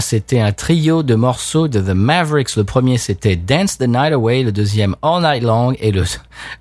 [0.00, 2.56] c'était un trio de morceaux de The Mavericks.
[2.56, 4.42] Le premier, c'était Dance the Night Away.
[4.42, 5.72] Le deuxième, All Night Long.
[5.80, 6.04] Et le,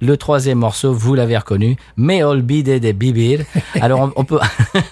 [0.02, 3.42] le troisième morceau, vous l'avez reconnu, Me Olvide de Bibir.
[3.82, 4.40] Alors, on, on peut,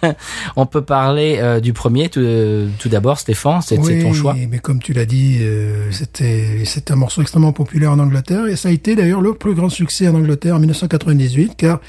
[0.55, 3.61] on peut parler euh, du premier tout, euh, tout d'abord, Stéphane.
[3.61, 4.35] C'est ton choix.
[4.49, 8.47] mais comme tu l'as dit, euh, c'était, c'est un morceau extrêmement populaire en Angleterre.
[8.47, 11.79] Et ça a été d'ailleurs le plus grand succès en Angleterre en 1998, car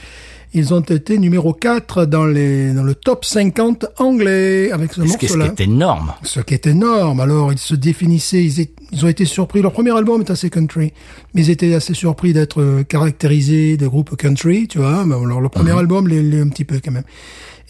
[0.54, 5.02] ils ont été numéro 4 dans les dans le top 50 anglais avec ce Ce
[5.04, 5.46] qui, ce qui morceau-là.
[5.58, 6.12] est énorme.
[6.22, 7.20] Ce qui est énorme.
[7.20, 9.60] Alors, ils se définissaient, ils, é- ils ont été surpris.
[9.62, 10.92] Leur premier album est assez country,
[11.34, 15.04] mais ils étaient assez surpris d'être euh, caractérisés de groupe country, tu vois.
[15.04, 17.04] Mais alors, le premier album l'est l'est un petit peu quand même.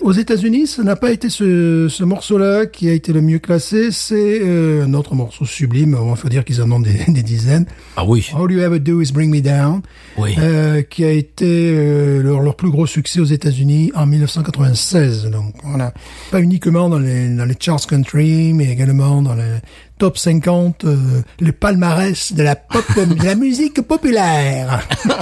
[0.00, 3.90] Aux États-Unis, ce n'a pas été ce, ce morceau-là qui a été le mieux classé.
[3.92, 5.96] C'est euh, un autre morceau sublime.
[6.10, 7.64] Il faut dire qu'ils en ont des, des dizaines.
[7.96, 9.82] Ah oui, All You Ever Do Is Bring Me Down,
[10.18, 10.34] oui.
[10.38, 15.30] euh, qui a été euh, leur, leur plus gros succès aux États-Unis en 1996.
[15.30, 15.94] Donc voilà,
[16.32, 19.58] pas uniquement dans les dans les charts country, mais également dans les
[19.98, 24.80] top 50, euh, les palmarès de la pop, de la musique populaire.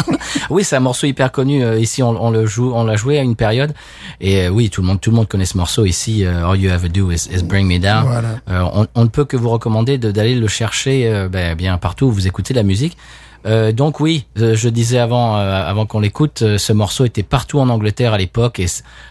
[0.51, 1.63] Oui, c'est un morceau hyper connu.
[1.65, 3.73] euh, ici, on, on le joue, on l'a joué à une période.
[4.21, 6.25] Et euh, oui, tout le monde, tout le monde connaît ce morceau ici.
[6.25, 8.05] euh, All you ever do is, is bring me down.
[8.07, 8.29] Voilà.
[8.51, 11.77] Euh, on, on ne peut que vous recommander de- d'aller le chercher euh, ben, bien
[11.79, 12.97] partout où vous écoutez de la musique.
[13.45, 17.59] Euh, donc oui, euh, je disais avant, euh, avant qu'on l'écoute, ce morceau était partout
[17.59, 18.67] en Angleterre à l'époque et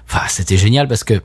[0.09, 1.22] enfin c'était génial parce que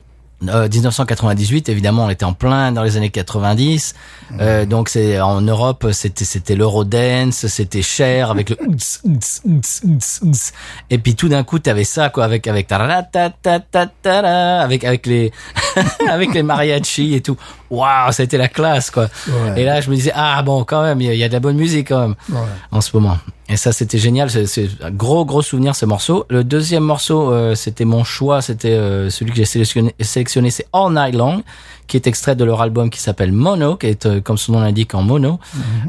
[0.47, 3.95] euh, 1998, évidemment, on était en plein dans les années 90.
[4.39, 8.57] Euh, donc c'est en Europe, c'était c'était l'Eurodance, c'était cher avec le
[10.91, 15.31] et puis tout d'un coup, t'avais ça quoi avec avec avec avec les
[16.09, 17.37] avec les mariachis et tout.
[17.69, 19.07] Waouh, c'était la classe quoi.
[19.27, 19.61] Ouais.
[19.61, 21.33] Et là, je me disais ah bon, quand même, il y, a- y a de
[21.33, 22.37] la bonne musique quand même Ouais.
[22.71, 23.17] en ce moment.
[23.49, 24.29] Et ça, c'était génial.
[24.29, 26.25] C'est- un gros, gros souvenir ce morceau.
[26.29, 28.41] Le deuxième morceau, euh, c'était mon choix.
[28.41, 29.95] C'était euh, celui que j'ai sélectionné.
[30.01, 31.43] sélectionné c'est All Night Long,
[31.87, 34.59] qui est extrait de leur album qui s'appelle Mono, qui est euh, comme son nom
[34.59, 35.39] l'indique en mono,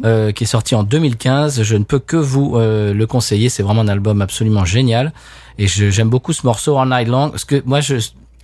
[0.04, 1.62] euh, qui est sorti en 2015.
[1.62, 3.48] Je ne peux que vous le conseiller.
[3.48, 5.12] C'est vraiment un album absolument génial.
[5.58, 7.96] Et j'aime beaucoup ce morceau All Night Long parce que moi, je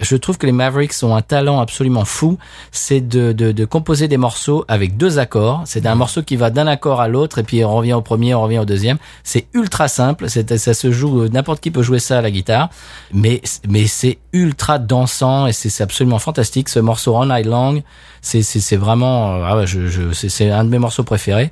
[0.04, 2.38] je trouve que les Mavericks ont un talent absolument fou,
[2.70, 5.62] c'est de, de, de composer des morceaux avec deux accords.
[5.64, 8.34] C'est un morceau qui va d'un accord à l'autre et puis on revient au premier,
[8.34, 8.98] on revient au deuxième.
[9.22, 12.68] C'est ultra simple, c'est, ça se joue, n'importe qui peut jouer ça à la guitare,
[13.12, 16.68] mais, mais c'est ultra dansant et c'est, c'est absolument fantastique.
[16.68, 17.82] Ce morceau All Night Long,
[18.20, 21.50] c'est, c'est, c'est vraiment, euh, ah je, je, c'est, c'est un de mes morceaux préférés.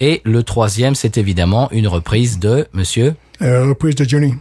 [0.00, 3.14] Et le troisième, c'est évidemment une reprise de Monsieur.
[3.42, 4.34] Euh, reprise de Johnny.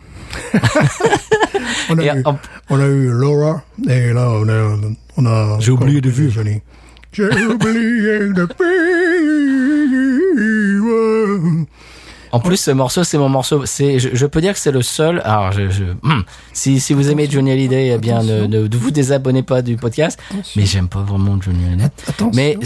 [1.89, 2.23] on, a eu,
[2.69, 4.93] on a eu Laura, et là, on a...
[5.15, 6.31] On a J'ai oublié de vue.
[6.31, 6.61] Johnny.
[7.11, 8.47] J'ai oublié de.
[12.33, 13.65] En plus, ce morceau, c'est mon morceau.
[13.65, 15.21] C'est, je, je peux dire que c'est le seul.
[15.23, 18.89] Alors, je, je, hum, si, si vous aimez Johnny Hallyday, eh bien, ne, ne, vous
[18.89, 20.19] désabonnez pas du podcast.
[20.55, 21.91] Mais j'aime pas vraiment Johnny Hallyday.
[22.07, 22.31] Attention.
[22.33, 22.57] Mais,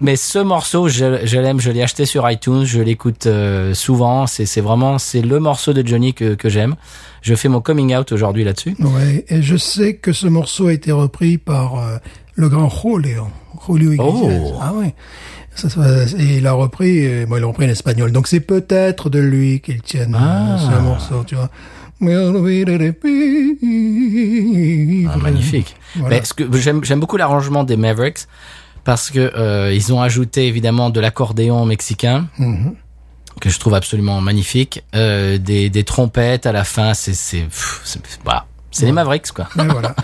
[0.00, 1.60] mais ce morceau, je, je l'aime.
[1.60, 2.64] Je l'ai acheté sur iTunes.
[2.64, 4.26] Je l'écoute euh, souvent.
[4.26, 6.74] C'est, c'est vraiment, c'est le morceau de Johnny que, que j'aime.
[7.20, 8.74] Je fais mon coming out aujourd'hui là-dessus.
[8.80, 11.96] Ouais, et je sais que ce morceau a été repris par euh,
[12.34, 13.28] le grand Julio,
[13.66, 14.40] Julio Iglesias.
[14.46, 14.58] Oh.
[14.62, 14.94] Ah ouais.
[15.54, 15.80] Ça, ça-
[16.18, 18.10] et il a repris, bon, il l'a repris en espagnol.
[18.12, 20.58] Donc c'est peut-être de lui qu'il tienne euh, Ah.
[20.58, 21.48] ce morceau, tu vois.
[25.08, 25.76] Ah, magnifique.
[25.96, 26.16] Voilà.
[26.16, 28.26] Mais ce que j'aime, beaucoup l'arrangement des Mavericks
[28.84, 32.74] parce que euh, ils ont ajouté évidemment de l'accordéon mexicain Mhm.
[33.40, 36.94] que je trouve absolument magnifique, euh, des, des trompettes à la fin.
[36.94, 37.44] C'est c'est
[38.24, 38.46] voilà.
[38.70, 39.48] C'est les Mavericks quoi.
[39.54, 39.94] Voilà.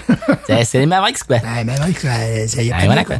[0.65, 1.39] C'est les Mavericks quoi.
[1.39, 2.09] avec ça,
[2.47, 3.17] ça y a pas voilà mieux, quoi.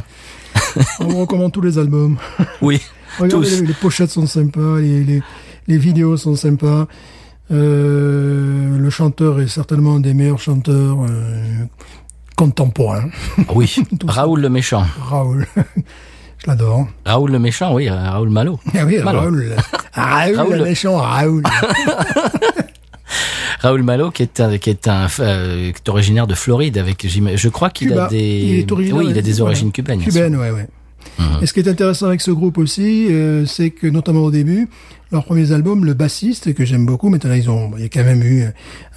[0.99, 2.17] On vous recommande tous les albums.
[2.61, 2.81] Oui.
[3.19, 3.61] Regardez, Tous.
[3.61, 5.21] les, les pochettes sont sympas, les, les,
[5.67, 6.87] les vidéos sont sympas.
[7.51, 11.65] Euh, le chanteur est certainement un des meilleurs chanteurs euh,
[12.37, 13.09] contemporains.
[13.37, 13.67] Ah Oui.
[13.75, 13.83] Ça.
[14.07, 14.85] Raoul le méchant.
[15.09, 15.45] Raoul.
[16.37, 16.87] Je l'adore.
[17.05, 17.89] Raoul le méchant, oui.
[17.89, 18.59] Raoul Malo.
[18.73, 19.19] Ah oui, Malo.
[19.19, 19.55] Raoul.
[19.93, 20.55] Raoul, Raoul.
[20.57, 21.43] le méchant Raoul.
[23.59, 27.05] Raoul Malo qui est un, qui est un euh, qui est originaire de Floride avec
[27.07, 29.45] je crois qu'il a des Il est originaire oui il a des voilà.
[29.45, 29.99] origines cubaines.
[29.99, 30.13] bien sûr.
[30.21, 30.67] Cubaine, ouais, ouais.
[31.19, 31.39] Mhm.
[31.41, 34.69] Et ce qui est intéressant avec ce groupe aussi, euh, c'est que notamment au début,
[35.11, 38.03] leurs premiers albums, le bassiste que j'aime beaucoup, maintenant ils ont, il y a quand
[38.03, 38.45] même eu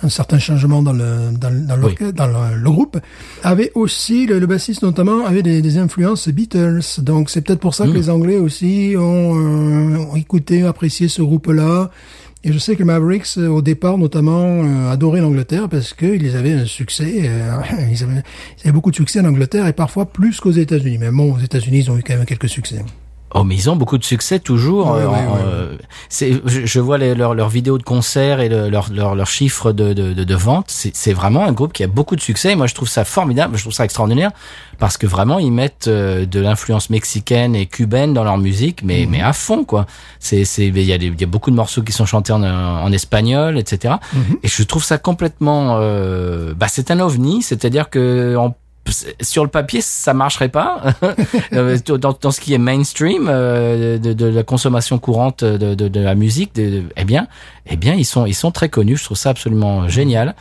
[0.03, 2.99] un certain changement dans le dans, le- dans, l'orchestre- dans le, le groupe,
[3.43, 6.83] avait aussi le, le bassiste notamment avait des, des influences Beatles.
[6.99, 7.97] Donc c'est peut-être pour ça que Mhm.
[7.97, 11.91] les Anglais aussi ont, euh, ont écouté, apprécié ce groupe-là.
[12.47, 16.53] Et je sais que Mavericks, euh, au départ, notamment, euh, adoraient l'Angleterre parce qu'ils avaient
[16.53, 17.59] un succès, euh,
[17.91, 18.23] ils, avaient,
[18.59, 20.99] ils avaient beaucoup de succès en Angleterre et parfois plus qu'aux États-Unis.
[20.99, 22.85] Mais bon, aux États-Unis, ils ont eu quand même quelques succès.
[23.37, 24.93] Oh, mais ils ont beaucoup de succès toujours.
[24.93, 25.43] Ouais, euh, ouais, ouais.
[25.45, 25.77] euh,
[26.09, 30.13] c'est, je, je vois les, leurs vidéos de concerts et le- leurs chiffres de, de,
[30.13, 30.67] de, de vente.
[30.69, 32.53] C'est, c'est vraiment un groupe qui a beaucoup de succès.
[32.53, 33.57] Et moi, je trouve ça formidable.
[33.57, 34.31] Je trouve ça extraordinaire
[34.79, 38.89] parce que vraiment, ils mettent euh, de l'influence mexicaine et cubaine dans leur musique, Mhm.
[38.89, 39.87] mais mais à fond quoi.
[40.21, 42.33] C'est c'est il y a des- il y a beaucoup de morceaux qui sont chantés
[42.33, 43.95] en, en espagnol, etc.
[44.13, 44.37] Mhm.
[44.45, 45.79] Et je trouve ça complètement.
[45.81, 47.43] Euh, bah, c'est un ovni.
[47.43, 48.37] C'est-à-dire que
[49.21, 50.83] sur le papier, ça marcherait pas.
[51.53, 56.53] Euh, dans, ce qui est mainstream euh, de, la consommation courante de, de, la musique,
[56.57, 57.29] eh bien,
[57.67, 58.97] eh bien, ils sont ils sont très connus.
[58.97, 60.35] Je trouve ça absolument génial.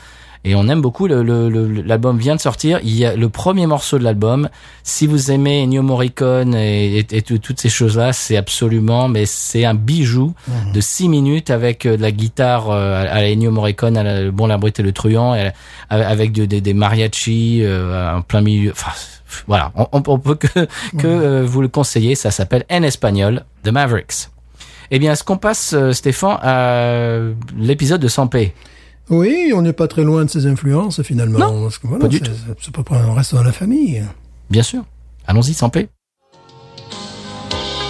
[0.45, 2.79] Et on aime beaucoup le- le- le- l'album vient de sortir.
[2.83, 4.49] Il y a le premier morceau de l'album.
[4.83, 9.25] Si vous aimez Ennio Morricone et, et- et tout- toutes ces choses-là, c'est absolument, mais
[9.25, 10.33] c'est un bijou
[10.73, 14.21] de six minutes avec euh, de la guitare euh, à la Ennio Morricone, à la,
[14.21, 15.51] le bon, la brute et le truand, et,
[15.89, 18.71] avec de- de- des mariachis euh, en plein milieu.
[18.71, 18.91] Enfin,
[19.47, 20.47] voilà, on, on- peut que,
[20.97, 22.15] que euh, vous le conseiller.
[22.15, 24.27] Ça s'appelle En Espagnol, The Mavericks.
[24.91, 27.17] Eh bien, est-ce qu'on passe, Stéphane, à
[27.57, 28.53] l'épisode de Sampé?
[29.09, 31.39] Oui, on n'est pas très loin de ses influences finalement.
[31.39, 32.31] Non, parce que, voilà, pas du c'est- tout.
[32.61, 34.03] c'est- près un reste dans la famille.
[34.49, 34.83] Bien sûr.
[35.27, 35.89] Allons-y, Sampé.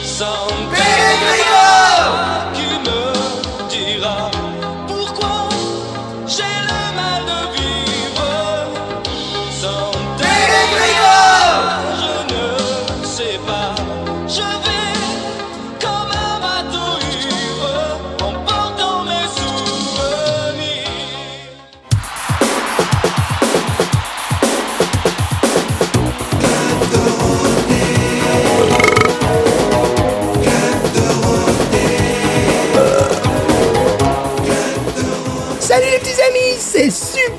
[0.03, 0.62] San Pellegrino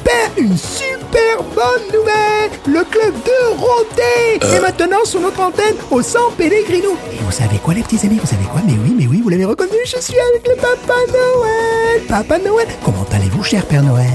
[0.04, 2.50] super, une super bonne nouvelle.
[2.66, 4.54] Le club de Rodé.
[4.56, 6.96] Est maintenant sur notre antenne au San Pellegrino.
[7.12, 8.60] Et vous savez quoi les petits amis, vous savez quoi?
[8.66, 12.02] Mais oui, mais oui, vous l'avez reconnu, je suis avec le Papa Noël.
[12.08, 12.68] Papa Noël.
[12.84, 14.06] Comment allez-vous, cher Père Noël?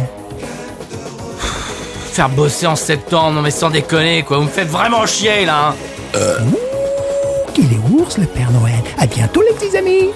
[2.11, 4.37] Faire bosser en septembre, non mais sans déconner, quoi.
[4.37, 5.73] Vous me faites vraiment chier, là.
[6.15, 6.19] hein.
[7.53, 8.73] Qu'il est ours, le Père Noël.
[8.97, 10.09] À bientôt les petits amis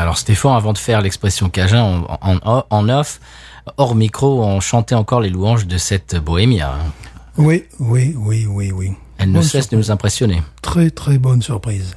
[0.00, 3.20] Alors, Stéphane, avant de faire l'expression cajun en, en, en off,
[3.76, 6.72] hors micro, on chantait encore les louanges de cette bohémia.
[6.72, 6.92] hein.
[7.36, 8.92] Oui, oui, oui, oui, oui.
[9.18, 10.42] Elle ne cesse de nous impressionner.
[10.62, 11.96] Très très bonne surprise.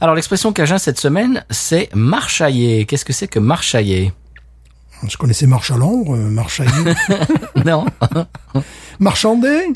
[0.00, 2.86] Alors, l'expression cajun cette semaine, c'est marchailler.
[2.86, 4.12] Qu'est-ce que c'est que marchailler
[5.06, 6.64] Je connaissais marche à l'ombre, euh, marche à
[7.64, 7.84] Non.
[8.98, 9.72] marchander,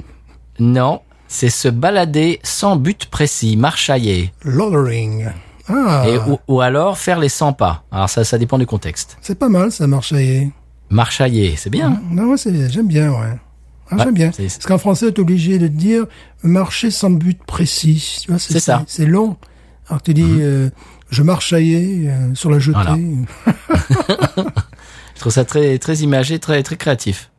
[0.58, 1.02] non.
[1.28, 4.32] C'est se balader sans but précis, marchailler.
[5.68, 7.84] Ah, Et, ou, ou alors faire les 100 pas.
[7.90, 9.18] Alors, ça, ça dépend du contexte.
[9.20, 10.50] c'est pas mal ça, marchailler.
[10.90, 12.00] Marchailler, c'est bien.
[12.10, 12.36] Non, ouais,
[12.70, 13.38] j'aime bien, ouais.
[13.90, 14.30] Ah, Ouais, j'aime bien.
[14.30, 16.06] Parce qu'en français, t'es obligé de dire
[16.42, 18.20] marcher sans but précis.
[18.22, 18.78] Tu vois, C'est ça.
[18.78, 18.84] Mhm.
[18.86, 19.36] C'est long.
[19.88, 20.68] Alors tu dis, euh,
[21.10, 22.78] je marchaillais euh, sur la jetée.
[22.78, 22.96] Voilà.
[25.14, 27.30] Je trouve ça très, très imagé, très, très créatif.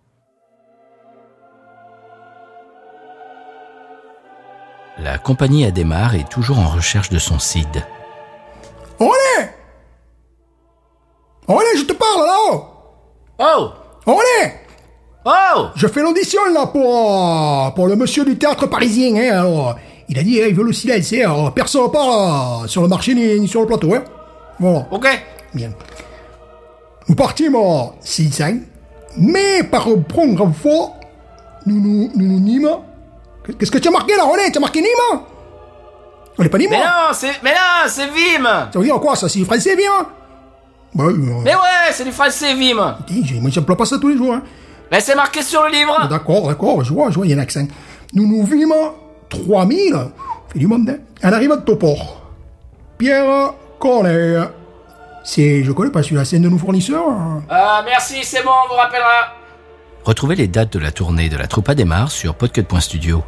[4.98, 7.68] La compagnie Ademar est toujours en recherche de son CID.
[9.00, 9.50] Olé
[11.48, 12.36] Olé, je te parle là
[13.40, 13.70] Oh
[14.06, 14.54] Olé
[15.26, 19.16] Oh Je fais l'audition là pour, euh, pour le monsieur du théâtre parisien.
[19.16, 19.76] Hein, alors,
[20.08, 21.14] il a dit, hein, il veut le silence.
[21.14, 23.94] Hein, alors, personne ne parle euh, sur le marché ni, ni sur le plateau.
[23.94, 24.04] Hein.
[24.60, 24.88] Voilà.
[24.92, 25.08] Ok
[25.54, 25.72] Bien.
[27.08, 27.58] Nous partîmes
[28.02, 28.58] six ans,
[29.18, 30.92] mais par une première fois,
[31.66, 32.70] nous nous, nous, nous Nîmes.
[33.58, 34.52] Qu'est-ce que tu as marqué là, René?
[34.52, 35.22] Tu as marqué Nîmes?
[36.40, 39.16] On n'est pas Nîmes Mais non, c'est, mais non, c'est Vim Ça veut dire quoi
[39.16, 39.92] ça C'est français, bien
[40.96, 41.14] Bah, euh,
[41.44, 42.96] Mais ouais, c'est du français Vim
[43.42, 44.34] moi, j'emploie pas ça tous les jours.
[44.34, 44.42] Hein.
[44.92, 47.38] Mais c'est marqué sur le livre D'accord, d'accord, je vois, je vois, il y a
[47.38, 47.68] un accent.
[48.14, 48.74] Nous nous vîmes
[49.30, 49.94] 3000,
[50.52, 50.98] fait du monde, hein.
[51.24, 52.22] On arrive à Topor.
[52.98, 54.38] Pierre Cornet.
[55.24, 57.08] C'est, je connais pas celui-là, c'est un de nos fournisseurs.
[57.08, 57.44] hein.
[57.50, 59.36] Ah, merci, c'est bon, on vous rappellera.
[60.06, 63.24] Retrouvez les dates de la tournée de la troupe Ademar sur podcut.studio.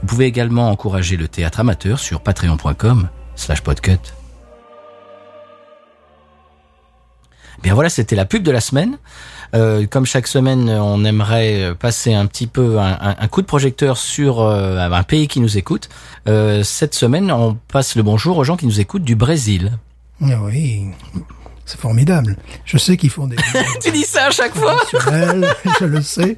[0.00, 3.98] Vous pouvez également encourager le théâtre amateur sur patreon.com slash podcut.
[7.62, 8.98] Bien voilà, c'était la pub de la semaine.
[9.54, 14.42] Euh, comme chaque semaine, on aimerait passer un petit peu un coup de projecteur sur
[14.42, 15.88] euh, un pays qui nous écoute.
[16.28, 19.72] Euh, cette semaine, on passe le bonjour aux gens qui nous écoutent du Brésil.
[20.22, 20.86] Ah oui,
[21.68, 22.36] c'est formidable.
[22.64, 23.36] Je sais qu'ils font des...
[23.82, 24.76] Tu dis ça à chaque fois
[25.80, 26.36] je le sais.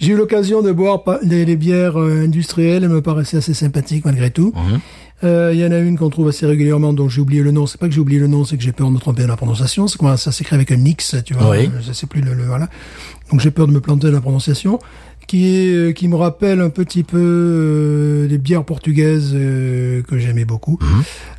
[0.00, 4.04] J'ai eu l'occasion de boire des, des bières euh, industrielles, elles me paraissaient assez sympathiques
[4.04, 4.52] malgré tout.
[4.54, 4.80] Mhm.
[5.22, 7.66] Euh, Il y en a une qu'on trouve assez régulièrement, dont j'ai oublié le nom.
[7.66, 9.28] C'est pas que j'ai oublié le nom, c'est que j'ai peur de me tromper dans
[9.28, 9.86] la prononciation.
[9.88, 11.50] C'est comment ça s'écrit avec un X, tu vois.
[11.50, 11.70] Oui.
[11.86, 12.68] Je sais plus le, le- voilà.
[13.30, 14.78] Donc j'ai peur de me planter dans la prononciation.
[15.26, 20.18] Qui est, euh, qui me rappelle un petit peu euh, des bières portugaises euh, que
[20.18, 20.78] j'aimais beaucoup.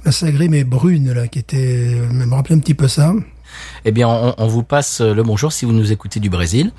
[0.03, 3.13] La Sagrée mais brune là, qui était, euh, me rappelait un petit peu ça.
[3.85, 6.71] Eh bien, on, on vous passe le bonjour si vous nous écoutez du Brésil.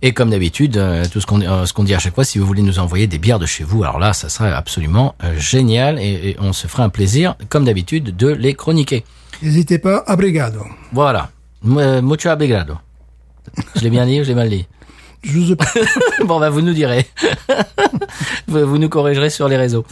[0.00, 0.80] Et comme d'habitude,
[1.12, 3.18] tout ce qu'on ce qu'on dit à chaque fois, si vous voulez nous envoyer des
[3.18, 6.84] bières de chez vous, alors là, ça serait absolument génial et, et on se ferait
[6.84, 9.04] un plaisir, comme d'habitude, de les chroniquer.
[9.42, 10.60] N'hésitez pas, abrigado.
[10.92, 11.30] Voilà.
[11.64, 12.74] Mu- Mucho obrigado.
[13.74, 14.66] Je l'ai bien dit ou je l'ai mal dit?
[15.22, 15.66] Je sais pas.
[16.24, 17.06] bon, bah, vous nous direz.
[18.48, 19.84] vous nous corrigerez sur les réseaux.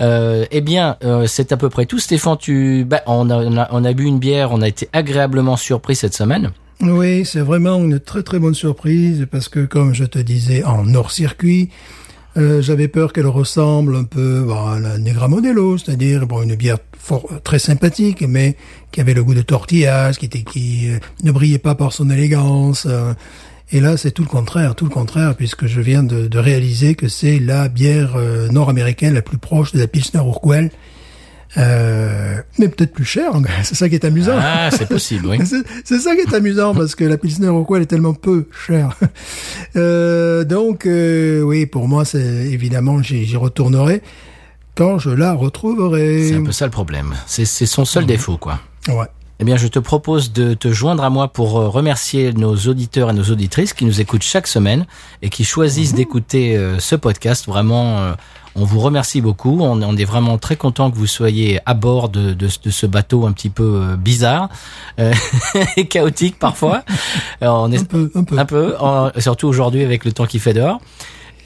[0.00, 1.98] Euh, eh bien, euh, c'est à peu près tout.
[1.98, 4.88] Stéphane, tu, bah, on, a, on, a, on a bu une bière, on a été
[4.92, 6.52] agréablement surpris cette semaine.
[6.80, 10.94] Oui, c'est vraiment une très très bonne surprise parce que comme je te disais en
[10.94, 11.70] hors circuit,
[12.36, 16.54] euh, j'avais peur qu'elle ressemble un peu bon, à la Negra Modelo, c'est-à-dire bon une
[16.54, 18.56] bière fort, très sympathique mais
[18.92, 20.88] qui avait le goût de tortillas, qui était qui
[21.24, 22.86] ne brillait pas par son élégance.
[23.70, 26.94] Et là, c'est tout le contraire, tout le contraire, puisque je viens de, de réaliser
[26.94, 30.70] que c'est la bière euh, nord-américaine la plus proche de la Pilsner Urquell.
[31.56, 33.32] Euh, mais peut-être plus chère,
[33.62, 34.36] c'est ça qui est amusant.
[34.38, 35.38] Ah, c'est possible, oui.
[35.84, 38.94] C'est- ça qui est amusant parce que la Pilsner Urquell est tellement peu chère.
[39.76, 44.00] Euh, donc euh, oui, pour moi, c'est évidemment j'y retournerai
[44.74, 46.28] quand je la retrouverai.
[46.28, 47.14] C'est un peu ça le problème.
[47.26, 48.60] C'est c'est son seul défaut, quoi.
[48.88, 49.04] Ouais.
[49.40, 53.10] Eh bien, je te propose de te joindre à moi pour euh, remercier nos auditeurs
[53.10, 54.84] et nos auditrices qui nous écoutent chaque semaine
[55.22, 57.46] et qui choisissent d'écouter euh, ce podcast.
[57.46, 58.12] Vraiment, euh,
[58.56, 59.58] on vous remercie beaucoup.
[59.60, 62.86] On, on est vraiment très content que vous soyez à bord de, de, de ce
[62.86, 64.48] bateau un petit peu bizarre
[64.98, 65.14] euh,
[65.76, 66.82] et chaotique parfois.
[67.40, 68.38] Alors, on est Un peu, un peu.
[68.40, 70.80] un peu, en- surtout aujourd'hui avec le temps qui fait dehors.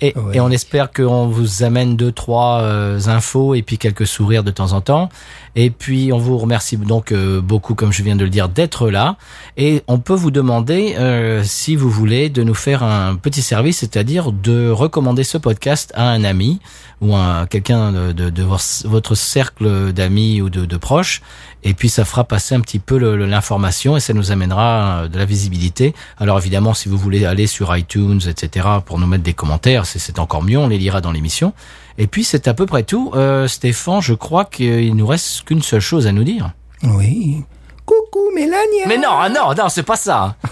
[0.03, 0.37] Et, Ouais.
[0.37, 4.51] et on espère qu'on vous amène deux, trois euh, infos et puis quelques sourires de
[4.51, 5.09] temps en temps.
[5.57, 8.91] Et puis on vous remercie donc euh, beaucoup, comme je viens de le dire, d'être
[8.91, 9.17] là.
[9.57, 13.79] Et on peut vous demander, euh, si vous voulez, de nous faire un petit service,
[13.79, 16.61] c'est-à-dire de recommander ce podcast à un ami
[17.01, 18.43] ou à quelqu'un de, de, de
[18.85, 21.23] votre cercle d'amis ou de, de proches.
[21.65, 25.17] Et puis ça fera passer un petit peu l'information et ça nous amènera euh, de
[25.19, 25.95] la visibilité.
[26.19, 30.19] Alors évidemment, si vous voulez aller sur iTunes, etc., pour nous mettre des commentaires, c'est-
[30.19, 31.53] encore mieux, on les lira dans l'émission.
[31.99, 33.13] Et puis c'est à peu près tout.
[33.15, 36.51] Euh, Stéphane, je crois qu'il nous reste qu'une seule chose à nous dire.
[36.83, 37.45] Oui.
[37.87, 38.87] Coucou Mélania.
[38.89, 40.37] Mais non, ah non, non, c'est pas ça.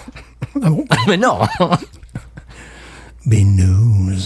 [0.63, 0.85] Ah bon?
[1.07, 1.39] Mais non.
[3.25, 4.19] Big news.